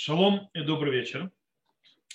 [0.00, 1.28] Шалом и добрый вечер.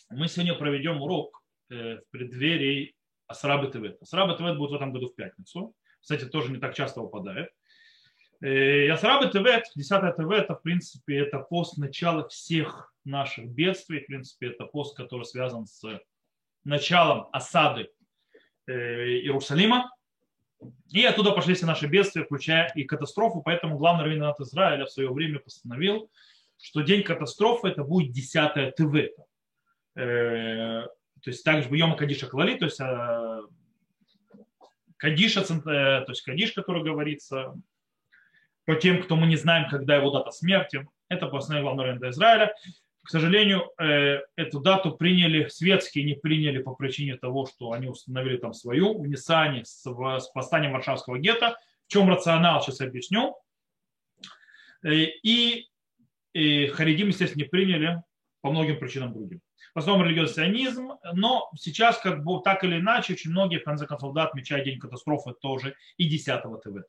[0.10, 2.96] Мы сегодня проведем урок э, в преддверии
[3.28, 4.02] Асраба ТВ.
[4.02, 5.76] Асраба ТВ будет в этом году в пятницу.
[6.00, 7.50] Кстати, тоже не так часто выпадает.
[8.40, 14.00] Э, и Асраба ТВ, 10 ТВ, это в принципе это пост начала всех наших бедствий.
[14.00, 15.84] В принципе, это пост, который связан с
[16.64, 17.90] началом осады
[18.66, 19.94] э, Иерусалима.
[20.94, 23.42] И оттуда пошли все наши бедствия, включая и катастрофу.
[23.42, 26.10] Поэтому главный раввин Израиля в свое время постановил,
[26.64, 28.96] что день катастрофы это будет 10 ТВ.
[29.96, 30.88] Э,
[31.22, 33.42] то есть также Йома Кадиша Клали, то есть э,
[34.96, 37.54] Кадиша, э, то есть Кадиш, который говорится
[38.64, 40.88] по тем, кто мы не знаем, когда его дата смерти.
[41.10, 42.56] Это постановление главного рынка Израиля.
[43.04, 43.70] К сожалению,
[44.38, 49.06] эту дату приняли, светские не приняли по причине того, что они установили там свою в
[49.06, 51.58] Ниссане с, с восстанием Варшавского гетто.
[51.86, 53.36] В чем рационал, сейчас объясню.
[54.86, 55.68] И
[56.34, 58.04] и харидим, естественно, не приняли
[58.42, 59.42] по многим причинам другим.
[59.74, 63.88] В основном религиозный сионизм, но сейчас как бы так или иначе очень многие в конце
[63.88, 66.84] концов да, отмечают день катастрофы тоже и 10 ТВ.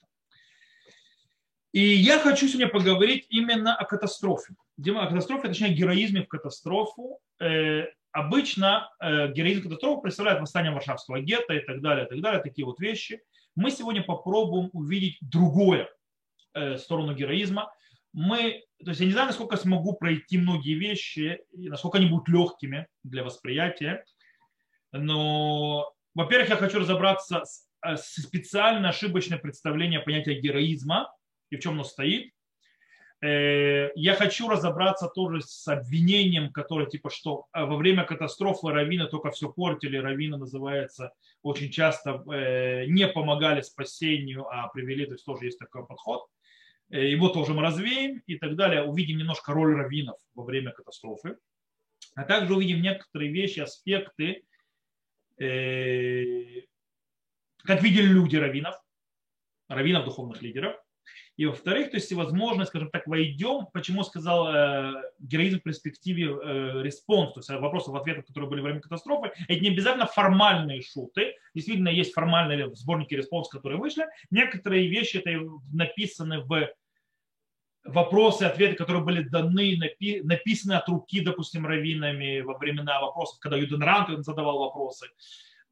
[1.73, 4.55] И я хочу сегодня поговорить именно о катастрофе.
[4.79, 7.21] О катастрофе, точнее героизме в катастрофу.
[7.41, 12.43] Э, обычно э, героизм катастрофы представляет восстание Варшавского гетто и так далее, и так далее,
[12.43, 13.23] такие вот вещи.
[13.57, 15.89] Мы сегодня попробуем увидеть другое
[16.55, 17.73] э, сторону героизма–
[18.15, 22.87] мы, то есть я не знаю, насколько смогу пройти многие вещи, насколько они будут легкими
[23.03, 24.05] для восприятия,
[24.93, 31.13] но, во-первых, я хочу разобраться с, э, с специально ошибочное представление понятия героизма
[31.51, 32.33] и в чем оно стоит.
[33.21, 39.07] Э, я хочу разобраться тоже с обвинением, которое типа, что э, во время катастрофы равина
[39.07, 42.23] только все портили, равина называется, очень часто
[42.87, 46.29] не помогали спасению, а привели, то есть тоже есть такой подход.
[46.91, 48.83] Э, его тоже мы развеем и так далее.
[48.83, 51.37] Увидим немножко роль раввинов во время катастрофы.
[52.15, 54.45] А также увидим некоторые вещи, аспекты,
[55.39, 56.63] э,
[57.65, 58.77] как видели люди раввинов,
[59.69, 60.77] раввинов, духовных лидеров.
[61.37, 67.35] И во-вторых, то есть возможно, скажем так, войдем, почему сказал э, героизм в перспективе респонс,
[67.35, 71.89] то есть вопросов, ответов, которые были во время катастрофы, это не обязательно формальные шуты, действительно
[71.89, 75.31] есть формальные сборники респонс, которые вышли, некоторые вещи это
[75.73, 76.73] написаны в
[77.85, 79.79] вопросы, ответы, которые были даны,
[80.23, 85.09] написаны от руки, допустим, раввинами во времена вопросов, когда Юден Рант задавал вопросы,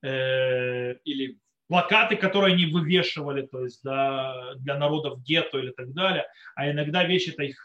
[0.03, 6.27] э, или плакаты, которые они вывешивали, то есть да, для народов гетто или так далее,
[6.55, 7.57] а иногда вещи это их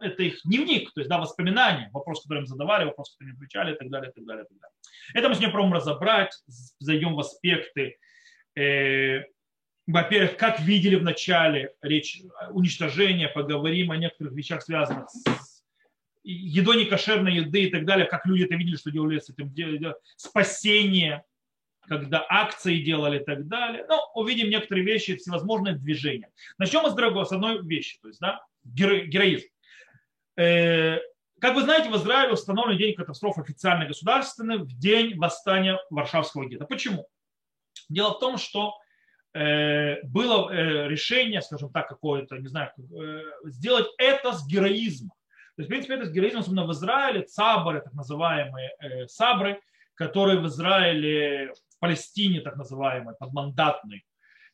[0.00, 3.74] это их дневник, то есть да, воспоминания, вопрос, который им задавали, вопрос, который им отвечали
[3.74, 4.74] и так далее, и так далее, и так далее.
[5.14, 6.32] Это мы сегодня пробуем разобрать,
[6.78, 7.96] зайдем в аспекты
[8.56, 9.22] э,
[9.86, 15.62] во-первых, как видели в начале речь уничтожения, поговорим о некоторых вещах, связанных с
[16.22, 19.52] едой некошерной еды и так далее, как люди это видели, что делали с этим
[20.16, 21.22] спасение,
[21.86, 23.84] когда акции делали и так далее.
[23.86, 26.30] Ну, увидим некоторые вещи, всевозможные движения.
[26.56, 29.46] Начнем с, дорогого, с одной вещи, то есть да, геро, героизм.
[30.36, 30.98] Э,
[31.40, 36.64] как вы знаете, в Израиле установлен день катастрофы официально государственный в день восстания Варшавского гетто.
[36.64, 37.06] Почему?
[37.90, 38.83] Дело в том, что Э,
[39.34, 45.10] было э, решение, скажем так, какое-то, не знаю, э, сделать это с героизмом.
[45.56, 48.70] То есть, в принципе, это с героизмом, особенно в Израиле, цабры, так называемые
[49.08, 49.60] сабры,
[49.94, 54.02] которые в Израиле, в Палестине, так называемые, подмандатные,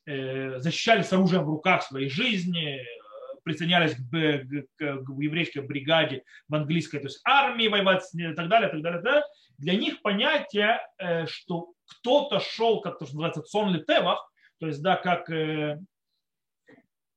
[0.07, 2.81] защищали с оружием в руках своей жизни,
[3.45, 9.01] присоединялись к, еврейской бригаде в английской то есть армии воевать и так далее, так далее,
[9.01, 9.25] так далее.
[9.57, 10.81] Для них понятие,
[11.27, 14.27] что кто-то шел, как то, что называется, цон литевах,
[14.61, 15.81] то есть, да, как, э,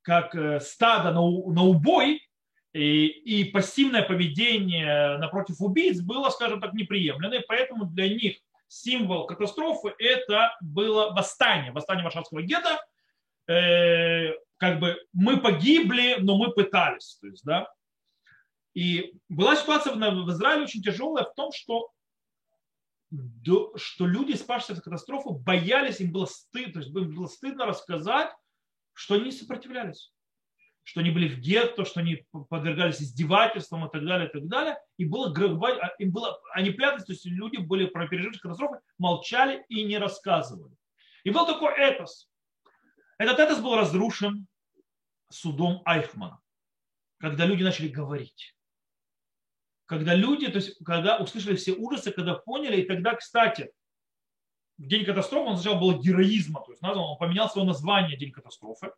[0.01, 2.27] как э, стадо на, на убой,
[2.73, 8.37] и, и пассивное поведение напротив убийц было, скажем так, неприемлемо, и поэтому для них
[8.67, 12.79] символ катастрофы это было восстание, восстание Варшавского гетто,
[13.47, 17.67] э, как бы мы погибли, но мы пытались, то есть, да,
[18.73, 21.91] и была ситуация в Израиле очень тяжелая в том, что
[23.75, 28.31] что люди, спасшиеся от катастрофы, боялись, им было стыдно, то есть им было стыдно рассказать,
[28.93, 30.11] что они сопротивлялись,
[30.83, 34.77] что они были в гетто, что они подвергались издевательствам и так далее, и так далее.
[34.97, 35.33] И было,
[35.67, 39.97] а, им было, они прятались, то есть люди были про пережившие катастрофы, молчали и не
[39.97, 40.75] рассказывали.
[41.23, 42.29] И был такой этос.
[43.17, 44.47] Этот этос был разрушен
[45.29, 46.39] судом Айхмана,
[47.19, 48.55] когда люди начали говорить
[49.97, 53.71] когда люди, то есть когда услышали все ужасы, когда поняли, и тогда, кстати,
[54.77, 58.31] в день катастрофы он сначала был героизма, то есть назвал, он поменял свое название День
[58.31, 58.91] катастрофы.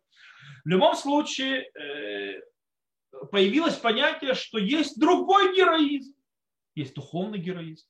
[0.64, 2.40] В любом случае э,
[3.30, 6.14] появилось понятие, что есть другой героизм.
[6.74, 7.86] есть духовный героизм,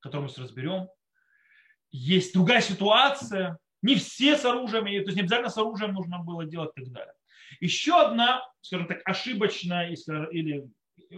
[0.00, 0.88] который мы сейчас разберем.
[1.90, 6.44] Есть другая ситуация, не все с оружием, то есть не обязательно с оружием нужно было
[6.44, 7.14] делать и так далее.
[7.60, 9.90] Еще одна, скажем так, ошибочная
[10.30, 10.68] или
[11.10, 11.16] э,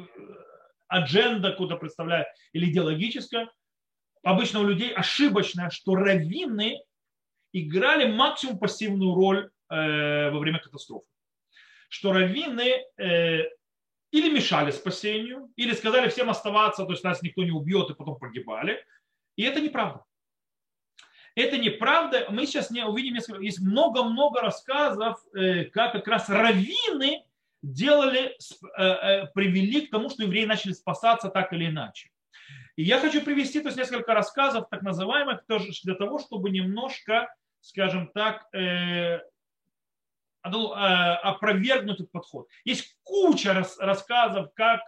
[0.93, 3.51] адженда, куда представляет, или идеологическая,
[4.23, 6.83] обычно у людей ошибочная, что раввины
[7.53, 11.07] играли максимум пассивную роль э, во время катастрофы.
[11.89, 13.49] Что раввины э,
[14.11, 18.19] или мешали спасению, или сказали всем оставаться, то есть нас никто не убьет и потом
[18.19, 18.85] погибали.
[19.37, 20.05] И это неправда.
[21.35, 22.27] Это неправда.
[22.29, 27.25] Мы сейчас не увидим, есть много-много рассказов, э, как как раз раввины
[27.63, 28.37] делали,
[28.77, 32.11] э, э, привели к тому, что евреи начали спасаться так или иначе.
[32.77, 35.43] И я хочу привести то есть, несколько рассказов, так называемых,
[35.85, 38.47] для того, чтобы немножко, скажем так,
[40.43, 42.49] опровергнуть этот подход.
[42.65, 44.81] Есть куча рассказов, как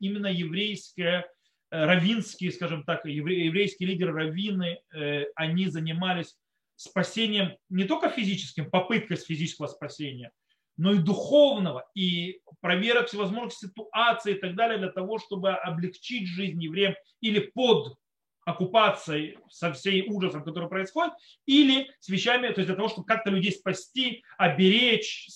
[0.00, 1.30] именно еврейское
[1.70, 6.36] Э, равинские, скажем так, еврейские лидеры, раввины, э, они занимались
[6.76, 10.30] спасением не только физическим, попыткой физического спасения,
[10.76, 16.62] но и духовного, и проверок всевозможных ситуаций и так далее для того, чтобы облегчить жизнь
[16.62, 17.96] евреям или под
[18.44, 21.12] оккупацией со всей ужасом, который происходит,
[21.46, 25.28] или с вещами, то есть для того, чтобы как-то людей спасти, оберечь,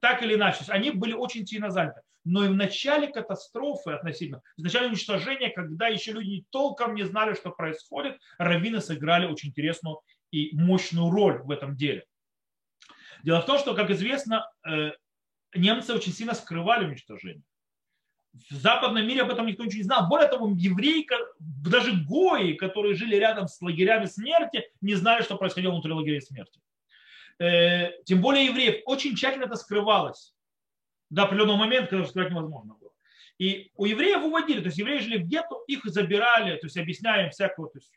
[0.00, 0.64] так или иначе.
[0.68, 5.88] Они были очень сильно заняты но и в начале катастрофы относительно, в начале уничтожения, когда
[5.88, 10.00] еще люди толком не знали, что происходит, раввины сыграли очень интересную
[10.30, 12.04] и мощную роль в этом деле.
[13.22, 14.92] Дело в том, что, как известно, э,
[15.54, 17.42] немцы очень сильно скрывали уничтожение.
[18.50, 20.08] В западном мире об этом никто ничего не знал.
[20.08, 21.06] Более того, евреи,
[21.38, 26.60] даже гои, которые жили рядом с лагерями смерти, не знали, что происходило внутри лагерей смерти.
[27.38, 28.82] Э, тем более евреев.
[28.86, 30.34] Очень тщательно это скрывалось
[31.10, 32.92] до определенного момента, когда сказать невозможно было.
[33.38, 37.26] И у евреев уводили, то есть евреи жили в гетто, их забирали, то есть объясняя
[37.26, 37.92] им всякого, то есть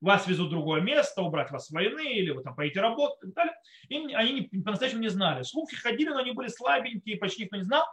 [0.00, 3.32] вас везут в другое место, убрать вас с войны, или вы там поедете работать и
[3.32, 3.54] так далее.
[3.88, 5.42] Им, они по-настоящему не знали.
[5.42, 7.84] Слухи ходили, но они были слабенькие, почти никто не знал.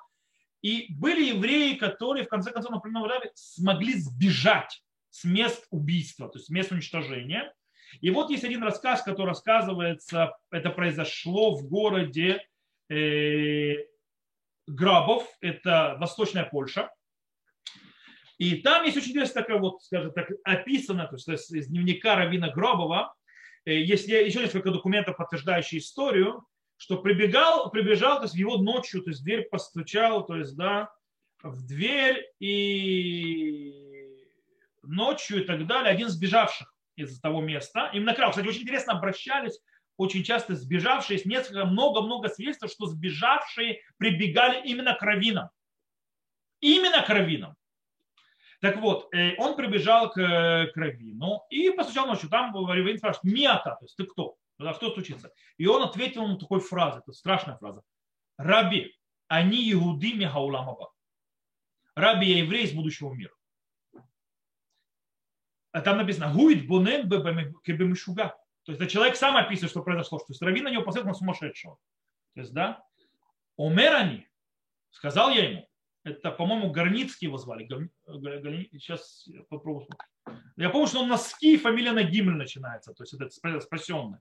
[0.62, 6.30] И были евреи, которые в конце концов на определенном этапе смогли сбежать с мест убийства,
[6.30, 7.54] то есть с мест уничтожения.
[8.02, 12.42] И вот есть один рассказ, который рассказывается, это произошло в городе
[12.90, 13.76] э,
[14.68, 16.90] Грабов, это Восточная Польша.
[18.38, 22.50] И там есть очень интересная такая вот, скажем так, описано, то есть из дневника Равина
[22.50, 23.14] Гробова,
[23.66, 26.44] э, есть еще несколько документов, подтверждающих историю,
[26.78, 30.92] что прибегал, прибежал, то есть его ночью, то есть дверь постучал, то есть, да,
[31.42, 34.18] в дверь и
[34.82, 38.32] ночью и так далее, один сбежавших из того места, им накрал.
[38.32, 39.60] Кстати, очень интересно обращались
[39.98, 45.50] очень часто сбежавшие, есть несколько, много-много свидетельств, что сбежавшие прибегали именно к раввинам.
[46.62, 47.56] Именно к раввинам.
[48.64, 52.30] Так вот, э, он прибежал к, к раввину и постучал ночью.
[52.30, 54.38] Там раввин спрашивает, миата, то есть ты кто?
[54.58, 55.34] А кто стучится?
[55.58, 57.82] И он ответил ему такой фразой, это страшная фраза.
[58.38, 58.96] Раби,
[59.28, 60.94] они иуды михауламаба.
[61.94, 63.34] Раби, я еврей из будущего мира.
[65.74, 67.10] А там написано, гуид бонен
[67.66, 68.30] кебемишуга.
[68.64, 71.78] То есть это человек сам описывает, что произошло, что Равин на него посмотрел на сумасшедшего.
[72.34, 72.82] То есть, да,
[73.58, 74.30] Омерани,
[74.92, 75.70] сказал я ему,
[76.04, 77.68] это, по-моему, Горницкий его звали.
[78.72, 79.88] Сейчас попробую.
[80.58, 84.20] Я помню, что он на ски, фамилия на Гимель начинается, то есть это спасенный.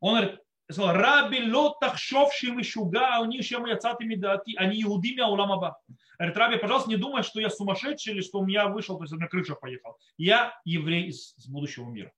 [0.00, 0.40] Он говорит,
[0.76, 5.78] Раби лотах шовшим и шуга, у них чем яцаты медати, они иудими ауламаба.
[6.18, 9.12] Говорит, Раби, пожалуйста, не думай, что я сумасшедший или что у меня вышел, то есть
[9.12, 9.96] у меня крыша поехала.
[10.16, 12.12] Я еврей из, из будущего мира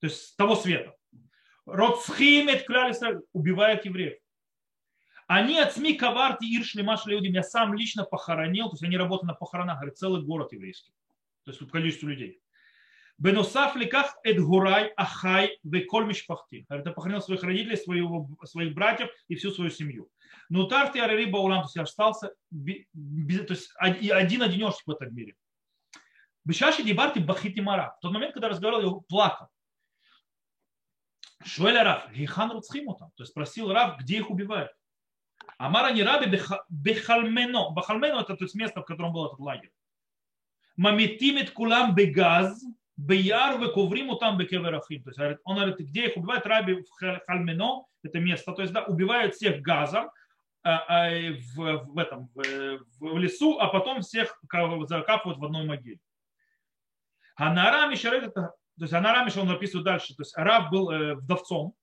[0.00, 0.94] то есть с того света.
[1.64, 3.00] Роцхимет клялись,
[3.32, 4.18] убивают евреев.
[5.26, 7.28] Они от СМИ каварти иршли машли люди.
[7.28, 10.92] Я сам лично похоронил, то есть они работают на похоронах, говорит, целый город еврейский.
[11.44, 12.40] То есть тут количество людей.
[13.18, 16.66] Бенусаф ликах эдгурай ахай веколь мишпахти.
[16.68, 20.08] Говорит, я похоронил своих родителей, своего, своих братьев и всю свою семью.
[20.48, 25.34] Но тарти арари баулам, то есть я остался то есть один одинешник в этом мире.
[26.44, 27.96] Бешаши дебарти бахити мара.
[27.98, 29.48] В тот момент, когда разговаривал, я плакал.
[31.44, 33.10] Шуэля Раф, Гихан Руцхимота.
[33.16, 34.70] То есть спросил Раф, где их убивают.
[35.58, 37.74] Амара не раби Бехальмено.
[37.74, 39.72] Бехальмено это то есть место, в котором был этот лагерь.
[40.76, 42.62] Мамитимит кулам бегаз,
[42.96, 45.02] беяр вековриму там бекеверахим.
[45.02, 46.46] То есть он говорит, где их убивают?
[46.46, 48.52] Раби в Хальмено, это место.
[48.52, 50.10] То есть да, убивают всех газом
[50.62, 51.10] а, а,
[51.54, 56.00] в, в, этом, в, лесу, а потом всех закапывают в одной могиле.
[57.36, 57.96] А на Араме
[58.78, 61.74] то есть Анарамиш, он описывает дальше, то есть араб был э, вдовцом,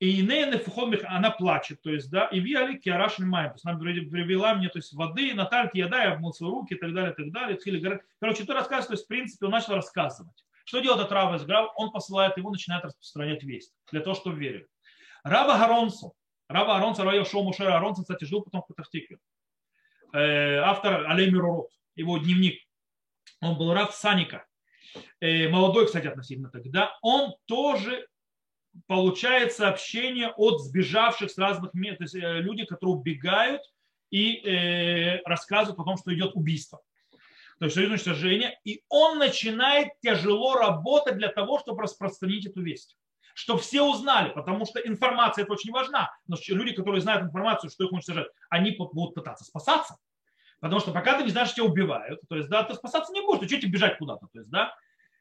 [0.00, 0.60] И Нейна
[1.08, 4.78] она плачет, то есть, да, и Виали Киарашин Майм, то есть она привела мне, то
[4.78, 8.00] есть, воды, Натальки, я, да, я обмыл свои руки и так далее, и так далее.
[8.20, 10.44] Короче, ты рассказываешь, то есть, в принципе, он начал рассказывать.
[10.64, 11.72] Что делает этот Рава из Грав?
[11.76, 14.66] Он посылает его, начинает распространять весть, для того, чтобы верили.
[15.22, 16.14] Раба Гаронсу,
[16.48, 19.18] Раба Аронса, Райо Шоу Мушера Аронса, кстати, жил потом в Патахтике.
[20.12, 22.60] Э, автор Алей Мирурот, его дневник.
[23.40, 24.46] Он был Рав Саника,
[25.20, 26.96] э, молодой, кстати, относительно тогда.
[27.02, 28.06] Он тоже
[28.86, 33.62] получает сообщения от сбежавших с разных мест, то есть э, люди, которые убегают
[34.10, 36.80] и э, рассказывают о том, что идет убийство.
[37.58, 38.58] То есть идет уничтожение.
[38.64, 42.96] И он начинает тяжело работать для того, чтобы распространить эту весть.
[43.34, 46.16] Чтобы все узнали, потому что информация это очень важна.
[46.28, 49.96] Но люди, которые знают информацию, что их уничтожают, они будут пытаться спасаться.
[50.60, 53.20] Потому что пока ты не знаешь, что тебя убивают, то есть, да, ты спасаться не
[53.20, 54.74] будешь, ты что тебе бежать куда-то, то есть, да.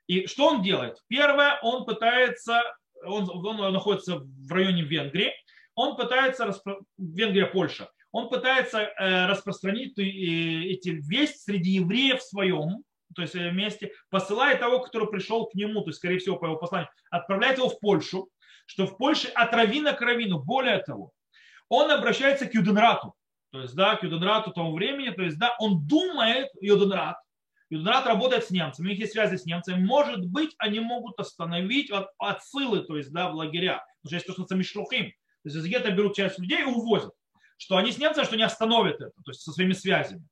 [0.08, 1.04] И что он делает?
[1.08, 2.62] Первое, он пытается
[3.06, 5.32] он, он находится в районе Венгрии,
[5.76, 6.54] он пытается.
[6.98, 12.84] Венгрия, Польша, он пытается э, распространить эти весть среди евреев в своем,
[13.16, 16.46] то есть э, месте, посылает того, который пришел к нему, то есть, скорее всего, по
[16.46, 18.30] его посланию, отправляет его в Польшу,
[18.66, 21.12] что в Польше от равина к равину, более того,
[21.70, 23.16] он обращается к Юденрату,
[23.52, 27.18] то есть, да, к Юденрату того времени, то есть, да, он думает, Юденрат,
[27.74, 29.84] Юденрат работает с немцами, у них есть связи с немцами.
[29.84, 33.84] Может быть, они могут остановить от, отсылы, то есть, да, в лагеря.
[34.02, 35.06] Потому что есть то, что это мишлухим.
[35.44, 37.14] То есть, где-то берут часть людей и увозят.
[37.58, 40.28] Что они с немцами, что не остановят это, то есть, со своими связями.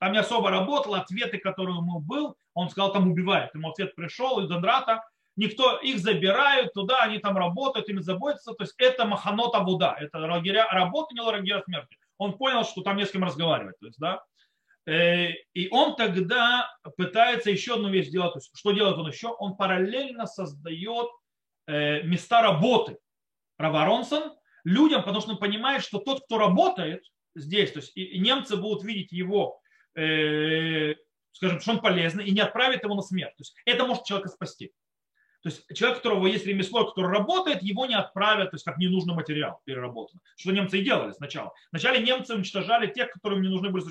[0.00, 3.54] Там не особо работал, ответы, которые ему был, он сказал, там убивают.
[3.54, 4.50] Ему ответ пришел из
[5.36, 8.52] никто их забирают туда, они там работают, ими заботятся.
[8.52, 11.96] То есть это маханота вода, это лагеря работы, не лагеря смерти.
[12.18, 13.78] Он понял, что там не с кем разговаривать.
[13.80, 14.22] То есть, да,
[15.54, 19.28] и он тогда пытается еще одну вещь есть, что делает он еще?
[19.28, 21.08] Он параллельно создает
[21.66, 22.98] э, места работы
[23.58, 24.32] Раваронсон
[24.64, 28.84] людям, потому что он понимает, что тот, кто работает здесь, то есть и немцы будут
[28.84, 29.60] видеть его,
[29.94, 30.94] э,
[31.32, 33.36] скажем, что он полезный, и не отправят его на смерть.
[33.36, 34.72] То есть это может человека спасти.
[35.42, 38.78] То есть человек, у которого есть ремесло, который работает, его не отправят, то есть как
[38.78, 40.20] ненужный материал переработан.
[40.36, 41.52] Что немцы и делали сначала.
[41.72, 43.84] Вначале немцы уничтожали тех, которым не нужны были.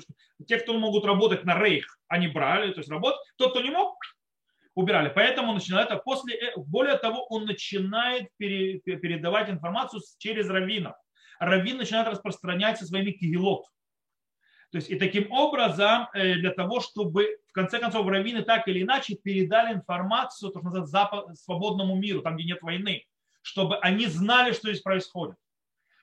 [0.46, 3.20] Тех, кто могут работать на рейх, они брали, то есть работать.
[3.36, 3.98] Тот, кто не мог,
[4.74, 5.12] убирали.
[5.14, 10.94] Поэтому он начинает, а после, э, более того, он начинает передавать информацию через раввинов.
[11.38, 13.66] Раввин начинает распространять со своими кигелот.
[14.72, 18.82] То есть и таким образом, э, для того, чтобы в конце концов раввины так или
[18.82, 23.04] иначе передали информацию, то, что называется, запад, свободному миру, там, где нет войны,
[23.42, 25.36] чтобы они знали, что здесь происходит.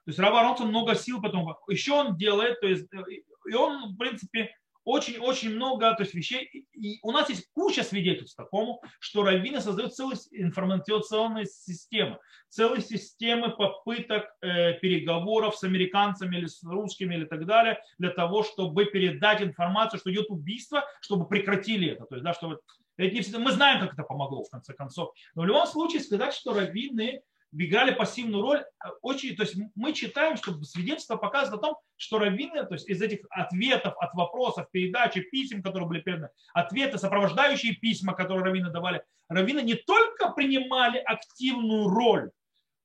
[0.06, 1.56] То есть Рав Аронсон много сил потом.
[1.68, 3.04] Еще он делает, то есть, э,
[3.50, 4.56] и он, в принципе,
[4.89, 6.65] очень-очень много то есть, вещей.
[6.74, 12.17] И у нас есть куча свидетельств такому, что раввины создают целые информационные системы,
[12.50, 18.43] целые системы попыток э, переговоров с американцами или с русскими или так далее, для того,
[18.43, 22.05] чтобы передать информацию, что идет убийство, чтобы прекратили это.
[22.05, 22.60] То есть, да, чтобы
[22.98, 25.13] мы знаем, как это помогло в конце концов.
[25.36, 27.22] Но в любом случае сказать, что раввины
[27.58, 28.60] играли пассивную роль.
[28.60, 32.89] Э, очень, то есть мы читаем, что свидетельство показывает о том, что раввины, то есть
[32.89, 38.70] из этих ответов от вопросов, передачи, писем, которые были переданы, ответы, сопровождающие письма, которые раввины
[38.70, 42.32] давали, раввины не только принимали активную роль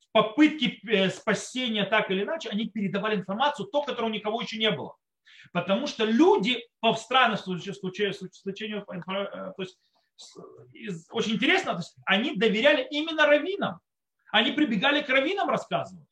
[0.00, 4.70] в попытке э, спасения так или иначе, они передавали информацию, то, которого никого еще не
[4.70, 4.96] было.
[5.52, 9.78] Потому что люди по странным случаям, э, то есть
[11.10, 13.80] очень интересно, то есть они доверяли именно раввинам
[14.34, 16.10] они прибегали к раввинам рассказывать.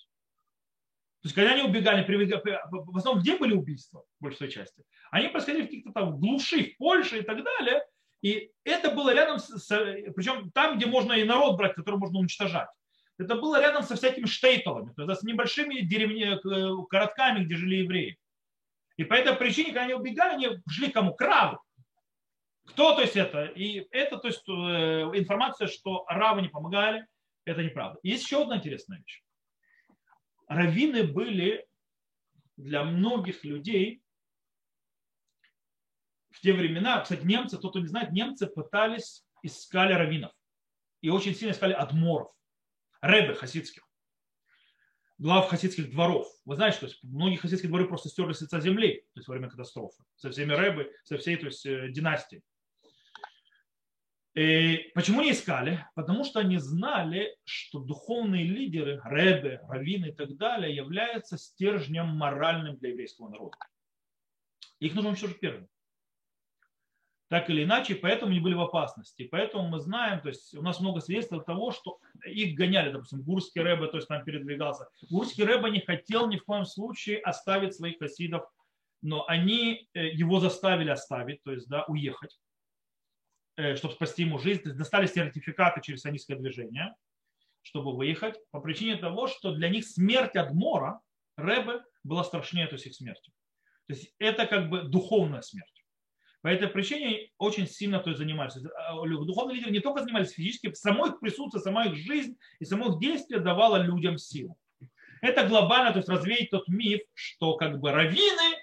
[1.23, 4.85] То есть, когда они убегали, в основном где были убийства, в большей части?
[5.11, 7.85] Они происходили в каких-то там глуши, в Польше и так далее.
[8.21, 9.67] И это было рядом, с,
[10.15, 12.69] причем там, где можно и народ брать, который можно уничтожать.
[13.19, 17.77] Это было рядом со всякими штейтелами, то есть с небольшими деревня, э, городками, где жили
[17.77, 18.19] евреи.
[18.99, 21.15] И по этой причине, когда они убегали, они шли кому?
[21.15, 21.59] К
[22.69, 23.47] Кто, то есть это?
[23.47, 27.05] И это, то есть э, информация, что равы не помогали,
[27.45, 27.99] это неправда.
[28.03, 29.23] Есть еще одна интересная вещь.
[30.49, 31.67] Равины были
[32.57, 34.03] для многих людей
[36.31, 40.33] в те времена, кстати, немцы, кто-то не знает, немцы пытались, искали раввинов.
[41.01, 42.33] И очень сильно искали адморов,
[43.01, 43.87] рэбе хасидских,
[45.19, 46.27] глав хасидских дворов.
[46.45, 49.51] Вы знаете, что многие хасидские дворы просто стерли с лица земли, то есть во время
[49.51, 52.43] катастрофы, со всеми рэбы, со всей то есть, э, династией.
[54.35, 55.87] И почему не искали?
[55.95, 62.79] Потому что они знали, что духовные лидеры, рэбе, раввины и так далее, являются стержнем моральным
[62.79, 63.59] для еврейского народа.
[64.81, 65.69] Их нужно уничтожить первым.
[67.29, 69.29] так или иначе, поэтому они были в опасности.
[69.31, 73.63] Поэтому мы знаем, то есть у нас много свидетельств того, что их гоняли, допустим, Гурский
[73.63, 74.89] Рэбе, то есть там передвигался.
[75.11, 78.45] Гурский Рэбе не хотел ни в коем случае оставить своих хасидов,
[79.03, 82.39] но они э, его заставили оставить, то есть да, уехать,
[83.57, 84.63] чтобы спасти ему жизнь.
[84.63, 86.95] То есть достали сертификаты через сионистское движение,
[87.63, 91.01] чтобы выехать, по причине того, что для них смерть от мора
[91.37, 93.33] Рэбе была страшнее то есть их смерти.
[93.87, 95.85] То есть это как бы духовная смерть.
[96.43, 98.57] По этой причине очень сильно то есть, занимались.
[98.57, 102.89] А, духовные лидеры не только занимались физически, само их присутствие, сама их жизнь и само
[102.89, 104.59] их действие давало людям силу.
[105.21, 108.57] Это глобально, то есть развеять тот миф, что как бы раввины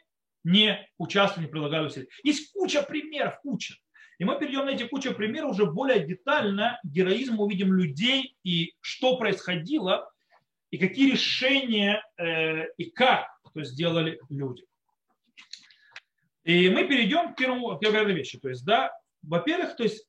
[0.44, 2.10] не участвовали, не прилагали усилий.
[2.24, 3.76] Есть куча примеров, куча.
[4.20, 6.80] И мы перейдем на эти кучу примеров уже более детально.
[6.84, 10.12] Героизм увидим людей и что происходило,
[10.72, 14.64] и какие решения э, и как то сделали люди.
[16.44, 18.38] И мы перейдем к первому, к первой вещи.
[18.40, 18.92] То есть, да,
[19.24, 20.06] во-первых, то есть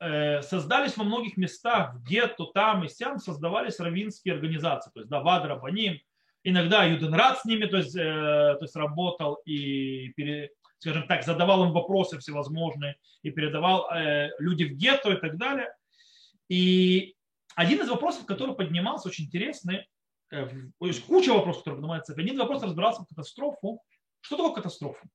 [0.00, 5.20] э, создались во многих местах, где-то там и сям создавались равинские организации, то есть, да,
[5.20, 5.98] Вад Рабаним,
[6.42, 10.50] иногда Юденрат с ними, то есть, э, то есть работал и, пере,
[10.80, 15.72] скажем так, задавал им вопросы всевозможные и передавал э, люди в гетто и так далее.
[16.48, 17.14] И
[17.54, 19.86] один из вопросов, который поднимался, очень интересный,
[20.32, 20.48] э,
[20.80, 23.82] есть куча вопросов, которые поднимаются, один вопрос разбирался в катастрофу.
[24.22, 25.06] Что такое катастрофа?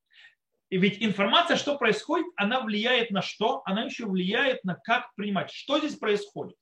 [0.70, 3.64] И ведь информация, что происходит, она влияет на что?
[3.66, 5.52] Она еще влияет на как принимать.
[5.52, 6.58] Что здесь происходит?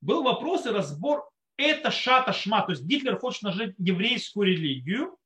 [0.00, 5.16] Был вопрос и разбор, это шата шма, то есть Гитлер хочет нажить еврейскую религию,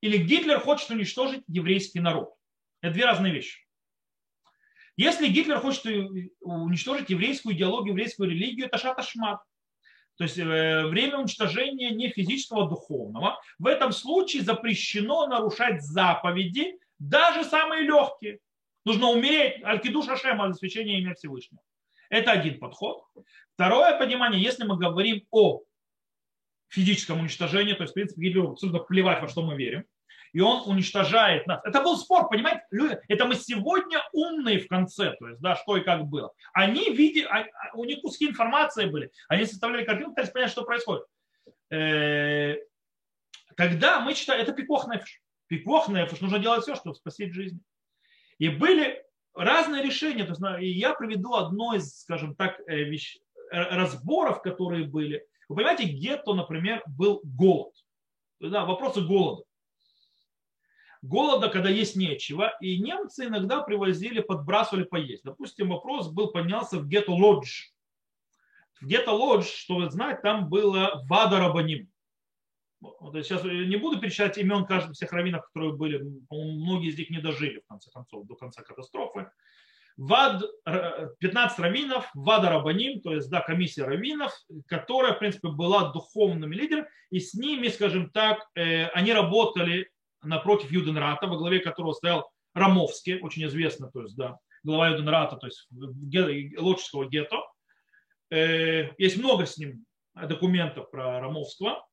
[0.00, 2.34] или Гитлер хочет уничтожить еврейский народ.
[2.80, 3.66] Это две разные вещи.
[4.96, 5.86] Если Гитлер хочет
[6.40, 9.42] уничтожить еврейскую идеологию, еврейскую религию, это шата шма.
[10.18, 13.40] То есть э, время уничтожения не физического, а духовного.
[13.58, 18.40] В этом случае запрещено нарушать заповеди, даже самые легкие.
[18.84, 21.62] Нужно умереть, алькиду шашем, обеспечение имя Всевышнего.
[22.10, 23.02] Это один подход.
[23.54, 25.62] Второе понимание, если мы говорим о
[26.68, 29.84] физическом уничтожении, то есть, в принципе, Гитлеру абсолютно плевать, во что мы верим,
[30.32, 31.60] и он уничтожает нас.
[31.64, 32.62] Это был спор, понимаете?
[33.08, 36.32] Это мы сегодня умные в конце, то есть, да, что и как было.
[36.52, 40.64] Они видели, а, а, у них куски информации были, они составляли картинку, пытались понять, что
[40.64, 41.04] происходит.
[41.70, 42.56] Э,
[43.56, 45.20] тогда мы считаем, это пикох нефиш.
[45.46, 47.60] Пикох нефиш, нужно делать все, чтобы спасти жизнь.
[48.38, 50.24] И были разные решения.
[50.24, 53.18] То есть, я приведу одно из, скажем так, э, вещ...
[53.50, 55.26] разборов, которые были.
[55.48, 57.74] Вы понимаете, гетто, например, был голод.
[58.40, 59.42] Да, вопросы голода.
[61.02, 65.24] Голода, когда есть нечего, и немцы иногда привозили, подбрасывали поесть.
[65.24, 67.68] Допустим, вопрос был, поднялся в гетто лодж.
[68.80, 71.90] В гетто лодж, чтобы знать, там было вада рабаним.
[72.80, 77.20] Вот сейчас не буду перечислять имен каждого всех раввинов, которые были, многие из них не
[77.20, 79.30] дожили в конце концов, до конца катастрофы.
[79.96, 80.44] ВАД,
[81.18, 84.32] 15 раввинов, ВАДа Рабаним, то есть да, комиссия раввинов,
[84.66, 89.90] которая, в принципе, была духовным лидером, и с ними, скажем так, э, они работали
[90.22, 95.46] напротив Юденрата, во главе которого стоял Рамовский, очень известно, то есть, да, глава Юденрата, то
[95.46, 95.68] есть
[96.58, 97.38] Лоджского гетто.
[98.30, 101.86] Э, есть много с ним документов про Рамовского.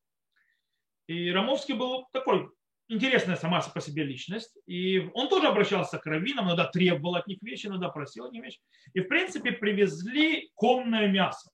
[1.06, 2.50] И Рамовский был такой
[2.88, 4.56] интересная сама по себе личность.
[4.66, 8.44] И он тоже обращался к раввинам, иногда требовал от них вещи, иногда просил от них
[8.44, 8.60] вещи.
[8.94, 11.50] И, в принципе, привезли конное мясо.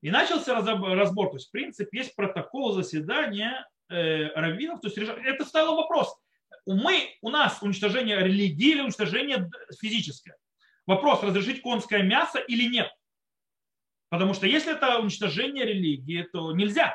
[0.00, 1.30] И начался разбор.
[1.30, 4.80] То есть, в принципе, есть протокол заседания э, раввинов.
[4.80, 6.14] То есть, это стало вопрос.
[6.66, 10.36] Мы, у нас уничтожение религии или уничтожение физическое.
[10.86, 12.90] Вопрос, разрешить конское мясо или нет.
[14.08, 16.94] Потому что если это уничтожение религии, то нельзя.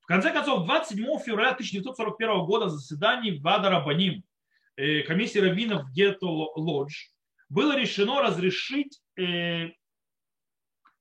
[0.00, 4.24] В конце концов, 27 февраля 1941 года в заседании Вада Рабаним,
[4.76, 6.92] э, комиссии раввинов Гетто Лодж,
[7.48, 9.70] было решено разрешить э,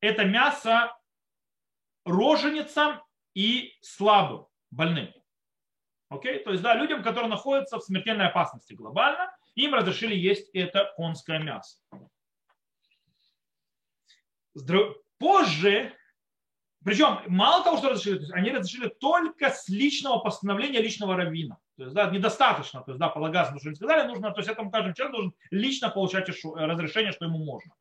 [0.01, 0.95] это мясо
[2.05, 3.01] роженицам
[3.33, 5.13] и слабым, больным.
[6.09, 6.43] Окей?
[6.43, 11.39] То есть, да, людям, которые находятся в смертельной опасности глобально, им разрешили есть это конское
[11.39, 11.77] мясо.
[15.17, 15.95] Позже
[16.83, 21.59] причем мало того, что разрешили, они разрешили только с личного постановления личного раввина.
[21.77, 24.71] То есть, да, недостаточно, то есть, да, полагаться, что они сказали, нужно, то есть, этому
[24.71, 27.71] каждому человеку должен лично получать разрешение, что ему можно.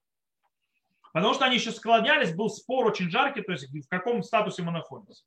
[1.13, 4.71] Потому что они еще склонялись, был спор очень жаркий, то есть в каком статусе мы
[4.71, 5.25] находимся.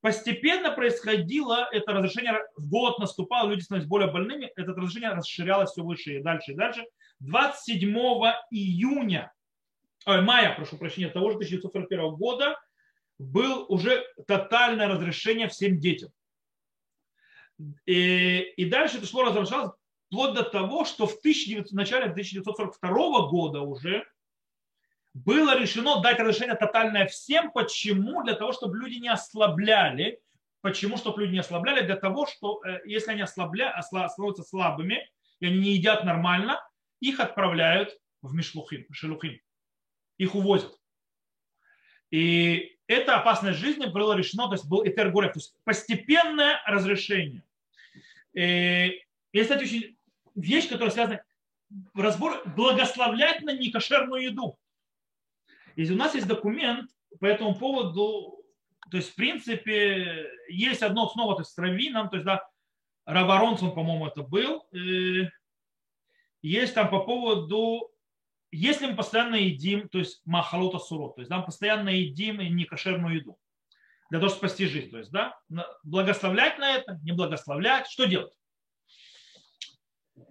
[0.00, 5.82] Постепенно происходило это разрешение, в голод наступал, люди становились более больными, это разрешение расширялось все
[5.82, 6.84] выше и дальше и дальше.
[7.20, 7.90] 27
[8.50, 9.32] июня,
[10.06, 12.56] ой, мая, прошу прощения, того же 1941 года
[13.18, 16.10] был уже тотальное разрешение всем детям.
[17.86, 19.72] И, и дальше это шло, разрешалось
[20.06, 24.04] вплоть до того, что в, 1900, в начале 1942 года уже
[25.24, 27.50] было решено дать разрешение тотальное всем.
[27.50, 28.22] Почему?
[28.22, 30.20] Для того, чтобы люди не ослабляли.
[30.60, 30.96] Почему?
[30.96, 31.84] Чтобы люди не ослабляли?
[31.84, 35.08] Для того, что э, если они ослабля, становятся слабыми,
[35.40, 36.60] и они не едят нормально,
[37.00, 39.40] их отправляют в Мишлухим, Шелухим.
[40.18, 40.76] Их увозят.
[42.10, 47.44] И эта опасность жизни было решено, то есть был этергорев, то есть постепенное разрешение.
[48.32, 49.02] И,
[49.32, 49.96] и кстати, очень
[50.34, 51.22] вещь, которая связана
[51.94, 54.58] разбор благословлять на некошерную еду.
[55.78, 58.44] Если у нас есть документ по этому поводу,
[58.90, 62.44] то есть, в принципе, есть одно снова, то есть с раввином, то есть, да,
[63.04, 64.66] Раваронсон, по-моему, это был.
[66.42, 67.92] Есть там по поводу,
[68.50, 73.14] если мы постоянно едим, то есть махалота сурот, то есть да, мы постоянно едим некошерную
[73.14, 73.38] еду
[74.10, 74.90] для того, чтобы спасти жизнь.
[74.90, 75.38] То есть, да,
[75.84, 78.34] благословлять на это, не благословлять, что делать?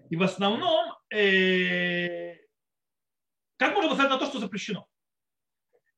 [0.09, 2.35] И в основном, э,
[3.55, 4.89] как можно благословить на то, что запрещено?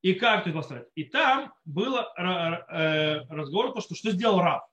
[0.01, 0.89] И как то благословлять?
[0.95, 4.65] И там был э, разговор, то, что, что сделал раб.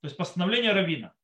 [0.00, 1.14] То есть постановление равина.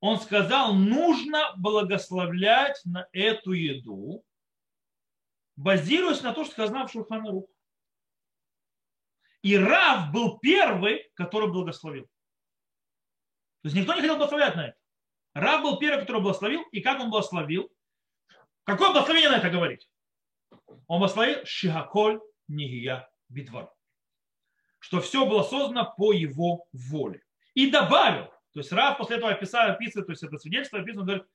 [0.00, 4.24] Он сказал, нужно благословлять на эту еду,
[5.56, 7.48] базируясь на том, что сказано в Шурханарух.
[9.42, 12.04] И Рав был первый, который благословил.
[13.62, 14.78] То есть никто не хотел благословлять на это.
[15.34, 16.62] Рав был первый, который благословил.
[16.72, 17.70] И как он благословил?
[18.64, 19.88] Какое благословение на это говорить?
[20.86, 23.70] Он благословил Шихаколь Нигия Битвар.
[24.78, 27.22] Что все было создано по его воле.
[27.54, 31.06] И добавил, то есть Рав после этого описал, описывает, то есть это свидетельство описано, он
[31.06, 31.26] говорит,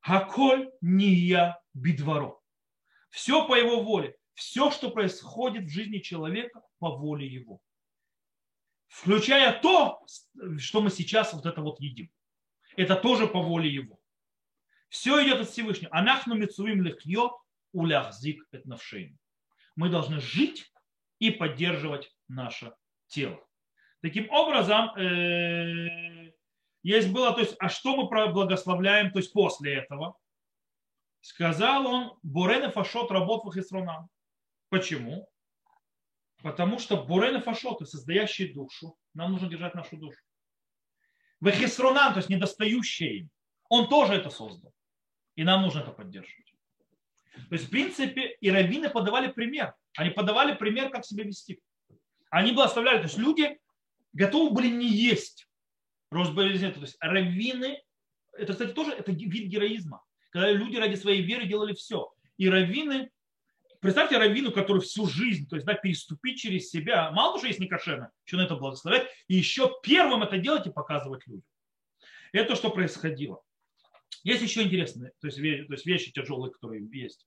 [0.00, 2.40] Хаколь Ния Бидваро.
[3.10, 7.60] Все по его воле все, что происходит в жизни человека по воле его.
[8.86, 10.00] Включая то,
[10.58, 12.10] что мы сейчас вот это вот едим.
[12.76, 13.98] Это тоже по воле его.
[14.88, 15.94] Все идет от Всевышнего.
[15.94, 17.32] Анахну мецуим лехьет
[17.78, 19.18] уляхзик этнавшейн.
[19.76, 20.72] Мы должны жить
[21.18, 22.74] и поддерживать наше
[23.06, 23.38] тело.
[24.02, 26.32] Таким образом, э,
[26.82, 30.16] есть было, то есть, а что мы благословляем, то есть после этого?
[31.20, 34.08] Сказал он, Бурен Фашот работ в Хисронам.
[34.68, 35.28] Почему?
[36.42, 40.20] Потому что бурен фашоты, создающие душу, нам нужно держать нашу душу.
[41.40, 43.30] Вехисронан, то есть недостающие им,
[43.68, 44.72] он тоже это создал.
[45.34, 46.47] И нам нужно это поддерживать.
[47.48, 49.74] То есть, в принципе, и раввины подавали пример.
[49.96, 51.60] Они подавали пример, как себя вести.
[52.30, 52.98] Они благословляли.
[52.98, 53.58] То есть люди
[54.12, 55.46] готовы были не есть.
[56.10, 57.82] То есть раввины,
[58.32, 60.02] это, кстати, тоже это вид героизма.
[60.30, 62.12] Когда люди ради своей веры делали все.
[62.36, 63.10] И раввины
[63.80, 67.60] представьте раввину, который всю жизнь, то есть да, переступить через себя, мало того, что есть
[67.60, 71.44] некошерно, еще на это благословлять, и еще первым это делать и показывать людям.
[72.32, 73.42] Это что происходило.
[74.24, 77.26] Есть еще интересные, то есть, то есть вещи тяжелые, которые есть.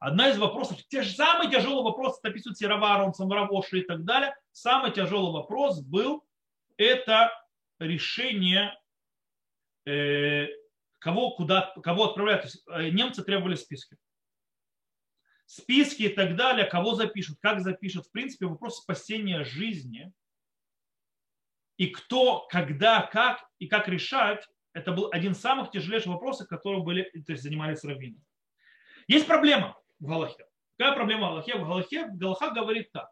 [0.00, 4.34] Одна из вопросов, те же самые тяжелые вопросы, описывают Сираварон, Самаравоши и так далее.
[4.52, 6.24] Самый тяжелый вопрос был,
[6.76, 7.30] это
[7.78, 8.78] решение,
[9.86, 10.48] э,
[10.98, 12.42] кого, куда, кого отправлять.
[12.42, 13.96] То есть, э, немцы требовали списки
[15.46, 18.06] списки и так далее, кого запишут, как запишут.
[18.06, 20.12] В принципе, вопрос спасения жизни
[21.76, 26.82] и кто, когда, как и как решать, это был один из самых тяжелейших вопросов, которые
[26.82, 28.20] были, то есть занимались раввины.
[29.06, 30.46] Есть проблема в Галахе.
[30.76, 31.56] Какая проблема в Галахе?
[31.56, 33.08] В Галахе Галаха говорит так.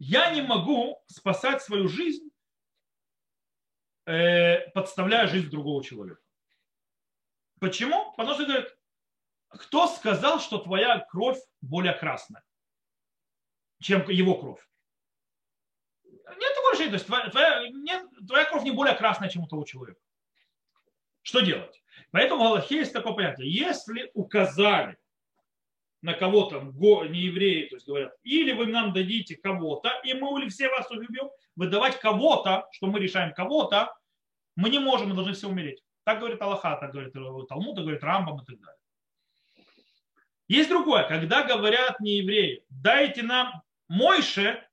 [0.00, 2.30] Я не могу спасать свою жизнь,
[4.06, 6.22] э, подставляя жизнь другого человека.
[7.60, 8.12] Почему?
[8.16, 8.76] Потому что говорит,
[9.48, 12.42] кто сказал, что твоя кровь более красная,
[13.80, 14.66] чем его кровь?
[16.38, 16.90] Нет такого решения.
[16.90, 20.00] То есть твоя, твоя, нет, твоя кровь не более красная, чем у того человека.
[21.22, 21.82] Что делать?
[22.10, 23.52] Поэтому в Аллахе есть такое понятие.
[23.52, 24.96] Если указали
[26.02, 30.48] на кого-то, не евреи, то есть говорят, или вы нам дадите кого-то, и мы или
[30.48, 33.94] все вас убьем, выдавать кого-то, что мы решаем кого-то,
[34.56, 35.82] мы не можем, мы должны все умереть.
[36.04, 38.78] Так говорит Аллаха, так говорит Талмуд, так говорит Рамбам и так далее.
[40.48, 44.66] Есть другое, когда говорят не евреи, дайте нам Мойше,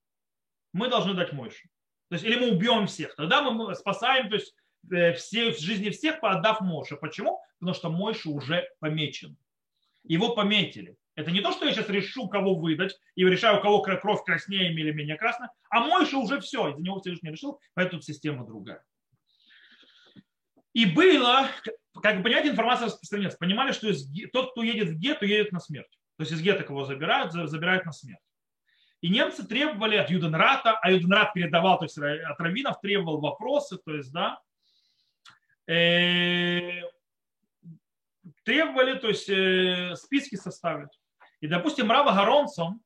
[0.73, 1.69] мы должны дать Мойше.
[2.10, 3.15] То есть, или мы убьем всех.
[3.15, 4.55] Тогда мы спасаем то есть,
[4.91, 6.97] э, все, жизни всех, отдав Моше.
[6.97, 7.41] Почему?
[7.60, 9.38] Потому что Мойше уже помечен.
[10.03, 10.95] Его пометили.
[11.15, 14.71] Это не то, что я сейчас решу, кого выдать, и решаю, у кого кровь краснее
[14.71, 18.84] или менее красная, а Мойше уже все, из-за него Всевышний решил, поэтому система другая.
[20.73, 21.47] И было,
[22.01, 23.38] как бы понять, информация распространяется.
[23.38, 25.91] Понимали, что из, тот, кто едет в гетто, едет на смерть.
[26.17, 28.21] То есть из гетто кого забирают, забирают на смерть.
[29.02, 33.96] И немцы требовали от Юденрата, а Юденрат передавал, то есть от раввинов требовал вопросы, то
[33.96, 34.42] есть, да,
[35.68, 36.82] э,
[38.44, 40.90] требовали, то есть э, списки составить.
[41.40, 42.82] И, допустим, Рава Гаронсон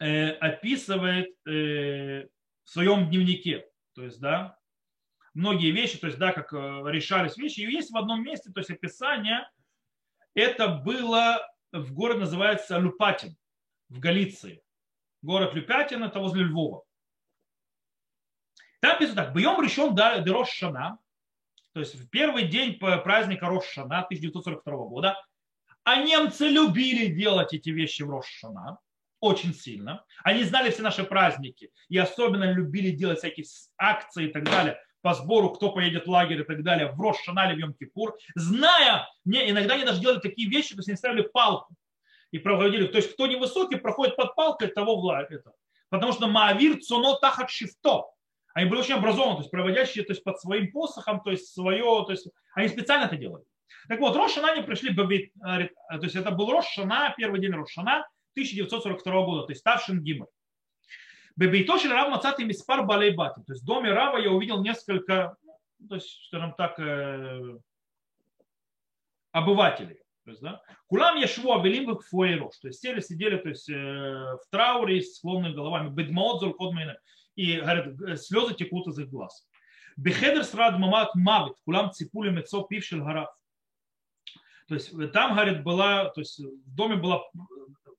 [0.00, 2.26] э, описывает э,
[2.64, 4.58] в своем дневнике, то есть, да,
[5.32, 7.60] многие вещи, то есть, да, как э, решались вещи.
[7.60, 9.48] И есть в одном месте, то есть, описание,
[10.34, 13.36] это было в город называется Люпатин
[13.88, 14.63] в Галиции.
[15.24, 16.84] Город Люпятин, это возле Львова.
[18.80, 20.98] Там написано так, Бьем решен Дерош Шана,
[21.72, 25.18] то есть в первый день праздника Рош Шана 1942 года,
[25.82, 28.78] а немцы любили делать эти вещи в Рош Шана,
[29.20, 30.04] очень сильно.
[30.22, 33.46] Они знали все наши праздники и особенно любили делать всякие
[33.78, 37.16] акции и так далее по сбору, кто поедет в лагерь и так далее, в Рош
[37.24, 40.98] Шана или в Йом-Кипур, зная, не, иногда они даже делали такие вещи, то есть они
[40.98, 41.74] ставили палку
[42.34, 45.52] и проводили, то есть кто невысокий, проходит под палкой того это.
[45.88, 48.06] Потому что Маавир цуно тахат шифто.
[48.54, 51.84] Они были очень образованы, то есть проводящие то есть, под своим посохом, то есть свое,
[52.04, 53.44] то есть они специально это делали.
[53.88, 59.24] Так вот, Рошана они пришли, э, то есть это был Рошана, первый день Рошана 1942
[59.24, 60.26] года, то есть Тавшин Гимр.
[61.36, 63.44] Бебейтошин Рав Мацати Миспар Балейбати.
[63.46, 65.36] То есть в доме Рава я увидел несколько,
[65.78, 67.58] ну, то есть, скажем так, э,
[69.30, 70.03] обывателей.
[70.24, 72.58] То есть, да, Кулам Яшву Абелим в Фуэрош.
[72.58, 75.90] То есть сели, сидели то есть, э, в трауре с склонными головами.
[75.90, 76.96] Бедмаот Зулкодмейна.
[77.36, 79.46] И говорят, слезы текут из их глаз.
[79.96, 81.54] Бехедер срад мамат мавит.
[81.64, 83.28] Кулам ципули мецо пившил гарав.
[84.68, 87.22] То есть там, говорит, была, то есть в доме была